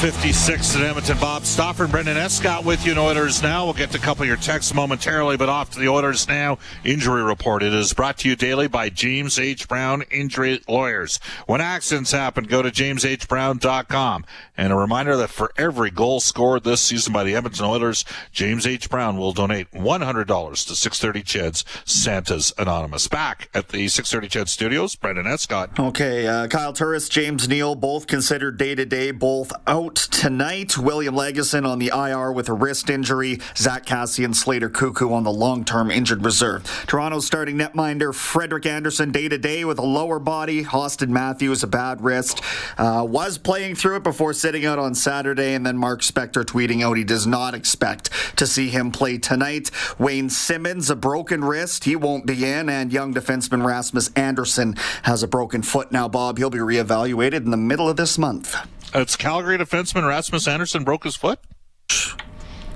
56 0.00 0.76
in 0.76 0.82
Edmonton. 0.82 1.18
Bob 1.18 1.44
Stauffer 1.44 1.82
and 1.82 1.90
Brendan 1.90 2.16
Escott 2.16 2.64
with 2.64 2.86
you 2.86 2.92
in 2.92 2.98
Oilers 2.98 3.42
Now. 3.42 3.64
We'll 3.64 3.74
get 3.74 3.90
to 3.90 3.98
a 3.98 4.00
couple 4.00 4.22
of 4.22 4.28
your 4.28 4.36
texts 4.36 4.72
momentarily, 4.72 5.36
but 5.36 5.48
off 5.48 5.70
to 5.70 5.80
the 5.80 5.88
Oilers 5.88 6.28
Now 6.28 6.58
injury 6.84 7.24
report. 7.24 7.64
It 7.64 7.74
is 7.74 7.92
brought 7.94 8.18
to 8.18 8.28
you 8.28 8.36
daily 8.36 8.68
by 8.68 8.90
James 8.90 9.40
H. 9.40 9.66
Brown 9.66 10.02
Injury 10.02 10.60
Lawyers. 10.68 11.18
When 11.46 11.60
accidents 11.60 12.12
happen, 12.12 12.44
go 12.44 12.62
to 12.62 12.70
jameshbrown.com. 12.70 14.24
And 14.56 14.72
a 14.72 14.76
reminder 14.76 15.16
that 15.16 15.30
for 15.30 15.50
every 15.58 15.90
goal 15.90 16.20
scored 16.20 16.62
this 16.62 16.80
season 16.80 17.12
by 17.12 17.24
the 17.24 17.34
Edmonton 17.34 17.64
Oilers, 17.64 18.04
James 18.30 18.68
H. 18.68 18.88
Brown 18.88 19.16
will 19.16 19.32
donate 19.32 19.68
$100 19.72 20.26
to 20.26 20.74
630 20.76 21.22
CHED's 21.24 21.64
Santa's 21.84 22.52
Anonymous. 22.56 23.08
Back 23.08 23.48
at 23.52 23.70
the 23.70 23.88
630 23.88 24.28
CHED 24.28 24.48
studios, 24.48 24.94
Brendan 24.94 25.26
Escott. 25.26 25.76
Okay, 25.76 26.28
uh, 26.28 26.46
Kyle 26.46 26.72
Turris, 26.72 27.08
James 27.08 27.48
Neal, 27.48 27.74
both 27.74 28.06
considered 28.06 28.58
day 28.58 28.76
to 28.76 28.86
day, 28.86 29.10
both 29.10 29.52
out 29.66 29.87
out 29.88 29.94
tonight. 29.96 30.76
William 30.76 31.14
Lagesson 31.14 31.66
on 31.66 31.78
the 31.78 31.90
IR 31.94 32.30
with 32.30 32.48
a 32.48 32.52
wrist 32.52 32.90
injury. 32.90 33.40
Zack 33.56 33.86
Kassian, 33.86 34.34
Slater 34.34 34.68
Koekkoek 34.68 35.10
on 35.10 35.24
the 35.24 35.32
long-term 35.32 35.90
injured 35.90 36.24
reserve. 36.24 36.64
Toronto's 36.86 37.26
starting 37.26 37.56
netminder 37.56 38.14
Frederik 38.14 38.66
Andersen 38.66 39.12
day 39.12 39.28
to 39.28 39.38
day 39.38 39.64
with 39.64 39.78
a 39.78 39.84
lower 39.84 40.18
body. 40.18 40.64
Auston 40.64 41.08
Matthews 41.08 41.62
a 41.62 41.66
bad 41.66 42.02
wrist. 42.02 42.42
Uh, 42.76 43.04
was 43.08 43.38
playing 43.38 43.76
through 43.76 43.96
it 43.96 44.02
before 44.02 44.34
sitting 44.34 44.66
out 44.66 44.78
on 44.78 44.94
Saturday, 44.94 45.54
and 45.54 45.64
then 45.64 45.78
Mark 45.78 46.00
Spector 46.00 46.44
tweeting 46.44 46.82
out 46.82 46.98
he 46.98 47.04
does 47.04 47.26
not 47.26 47.54
expect 47.54 48.10
to 48.36 48.46
see 48.46 48.68
him 48.68 48.90
play 48.90 49.16
tonight. 49.16 49.70
Wayne 49.98 50.28
Simmonds, 50.28 50.90
a 50.90 50.96
broken 50.96 51.42
wrist. 51.42 51.84
He 51.84 51.96
won't 51.96 52.26
be 52.26 52.44
in, 52.44 52.68
and 52.68 52.92
young 52.92 53.14
defenseman 53.14 53.64
Rasmus 53.64 54.10
Andersson 54.14 54.74
has 55.04 55.22
a 55.22 55.28
broken 55.28 55.62
foot 55.62 55.90
now. 55.90 56.08
Bob, 56.08 56.36
he'll 56.36 56.50
be 56.50 56.58
reevaluated 56.58 57.44
in 57.44 57.50
the 57.50 57.56
middle 57.56 57.88
of 57.88 57.96
this 57.96 58.18
month. 58.18 58.54
It's 58.94 59.16
Calgary 59.16 59.58
defenseman 59.58 60.06
Rasmus 60.06 60.48
Andersson 60.48 60.84
broke 60.84 61.04
his 61.04 61.16
foot. 61.16 61.40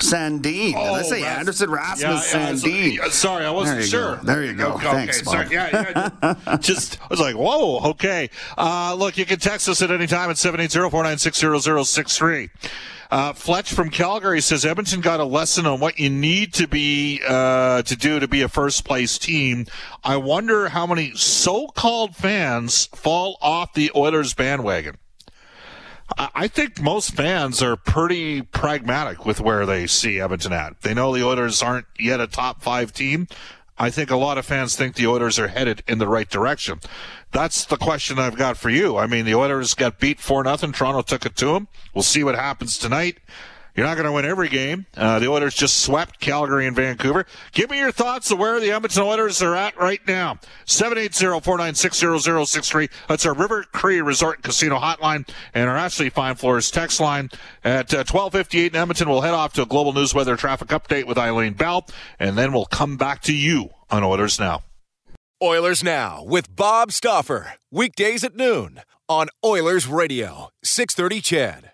Sandin. 0.03 0.75
Oh, 0.77 0.97
Did 0.97 0.99
I 0.99 1.03
say 1.03 1.23
Ras- 1.23 1.39
Anderson 1.39 1.71
Rasmus 1.71 2.03
yeah, 2.03 2.11
yeah, 2.11 2.23
Sandin? 2.53 2.97
Yeah, 2.97 3.09
sorry, 3.11 3.45
I 3.45 3.51
wasn't 3.51 3.79
there 3.79 3.87
sure. 3.87 4.17
Go. 4.17 4.23
There 4.25 4.43
you 4.45 4.55
go. 4.55 4.73
Okay, 4.73 4.91
Thanks, 4.91 5.23
Bob. 5.23 5.35
Sorry, 5.35 5.55
yeah, 5.55 6.11
yeah. 6.23 6.57
just, 6.61 7.01
I 7.03 7.07
was 7.09 7.21
like, 7.21 7.37
whoa, 7.37 7.91
okay. 7.91 8.29
Uh, 8.59 8.97
look, 8.99 9.17
you 9.17 9.25
can 9.25 9.39
text 9.39 9.69
us 9.69 9.81
at 9.81 9.93
any 9.93 10.09
time 10.09 10.29
at 10.31 10.37
780-496-0063. 10.37 12.51
Uh, 13.11 13.33
Fletch 13.35 13.73
from 13.75 13.91
Calgary 13.91 14.41
says 14.41 14.65
Edmonton 14.65 15.03
got 15.03 15.21
a 15.21 15.25
lesson 15.25 15.67
on 15.67 15.81
what 15.81 15.99
you 15.99 16.09
need 16.09 16.55
to 16.55 16.67
be 16.67 17.21
uh, 17.29 17.83
to 17.83 17.95
do 17.95 18.19
to 18.19 18.27
be 18.27 18.41
a 18.41 18.49
first 18.49 18.87
place 18.87 19.19
team. 19.19 19.67
I 20.03 20.17
wonder 20.17 20.71
how 20.71 20.87
many 20.87 21.13
so-called 21.15 22.17
fans 22.17 22.87
fall 22.87 23.37
off 23.43 23.75
the 23.75 23.93
Oilers 23.95 24.33
bandwagon. 24.33 24.97
I 26.19 26.49
think 26.49 26.81
most 26.81 27.15
fans 27.15 27.63
are 27.63 27.77
pretty 27.77 28.43
pragmatic 28.43 29.25
with 29.25 29.41
where 29.41 29.67
they 29.67 29.87
see 29.87 30.21
Edmonton 30.21 30.53
at. 30.53 30.81
They 30.83 30.95
know 30.95 31.15
the 31.15 31.25
Oilers 31.25 31.63
aren't 31.63 31.87
yet 31.99 32.21
a 32.21 32.27
top 32.27 32.63
five 32.63 32.93
team. 32.93 33.29
I 33.79 33.91
think 33.91 34.11
a 34.11 34.17
lot 34.17 34.39
of 34.39 34.47
fans 34.47 34.77
think 34.77 34.95
the 34.95 35.07
Oilers 35.07 35.39
are 35.39 35.49
headed 35.49 35.83
in 35.89 35.99
the 35.99 36.07
right 36.07 36.29
direction. 36.29 36.81
That's 37.33 37.65
the 37.65 37.77
question 37.77 38.19
I've 38.19 38.37
got 38.37 38.57
for 38.57 38.69
you. 38.69 38.97
I 38.97 39.07
mean, 39.07 39.25
the 39.25 39.35
Oilers 39.35 39.75
got 39.75 39.99
beat 39.99 40.21
4 40.21 40.45
nothing. 40.45 40.73
Toronto 40.73 41.03
took 41.03 41.25
it 41.25 41.37
to 41.37 41.47
them. 41.47 41.69
We'll 41.95 42.03
see 42.03 42.23
what 42.23 42.35
happens 42.35 42.79
tonight. 42.79 43.19
You're 43.75 43.87
not 43.87 43.95
going 43.95 44.07
to 44.07 44.13
win 44.13 44.27
every 44.27 44.49
game. 44.49 44.87
Uh, 44.97 45.19
the 45.19 45.29
Oilers 45.29 45.55
just 45.55 45.79
swept 45.79 46.21
Calgary 46.21 46.67
and 46.67 46.77
Vancouver. 46.77 47.25
Give 47.53 47.71
me 47.71 47.79
your 47.79 47.91
thoughts 47.91 48.31
of 48.31 48.39
where 48.39 48.61
the 48.61 48.71
Edmonton 48.71 49.03
Oilers 49.03 49.41
are 49.41 49.57
at 49.57 49.79
right 49.79 50.07
now. 50.07 50.39
780-496-0063. 50.67 52.91
That's 53.09 53.25
our 53.25 53.33
River 53.35 53.65
Cree 53.73 54.03
Resort 54.03 54.37
and 54.37 54.45
Casino 54.45 54.79
hotline 54.79 55.27
and 55.55 55.71
our 55.71 55.77
Ashley 55.77 56.11
Fine 56.11 56.35
Floors 56.35 56.71
text 56.71 57.01
line 57.01 57.31
at 57.65 57.95
uh, 57.95 58.05
1258 58.05 58.75
in 58.75 58.81
Edmonton. 58.81 59.09
We'll 59.09 59.23
head 59.23 59.35
off 59.35 59.55
to 59.55 59.63
a 59.63 59.67
global 59.67 59.95
news 59.95 60.15
weather 60.15 60.37
traffic 60.37 60.69
update 60.69 61.07
with 61.07 61.17
Eileen 61.17 61.55
Bell, 61.55 61.87
and 62.19 62.37
then 62.37 62.53
we'll 62.53 62.67
come 62.67 62.99
back 62.99 63.23
to 63.23 63.35
you 63.35 63.71
on 63.91 64.05
Oilers 64.05 64.39
Now. 64.39 64.63
Oilers 65.43 65.83
Now 65.83 66.23
with 66.23 66.55
Bob 66.55 66.93
Stauffer. 66.93 67.55
Weekdays 67.71 68.23
at 68.23 68.37
noon 68.37 68.83
on 69.09 69.29
Oilers 69.45 69.89
Radio, 69.89 70.51
630 70.63 71.21
CHED. 71.21 71.72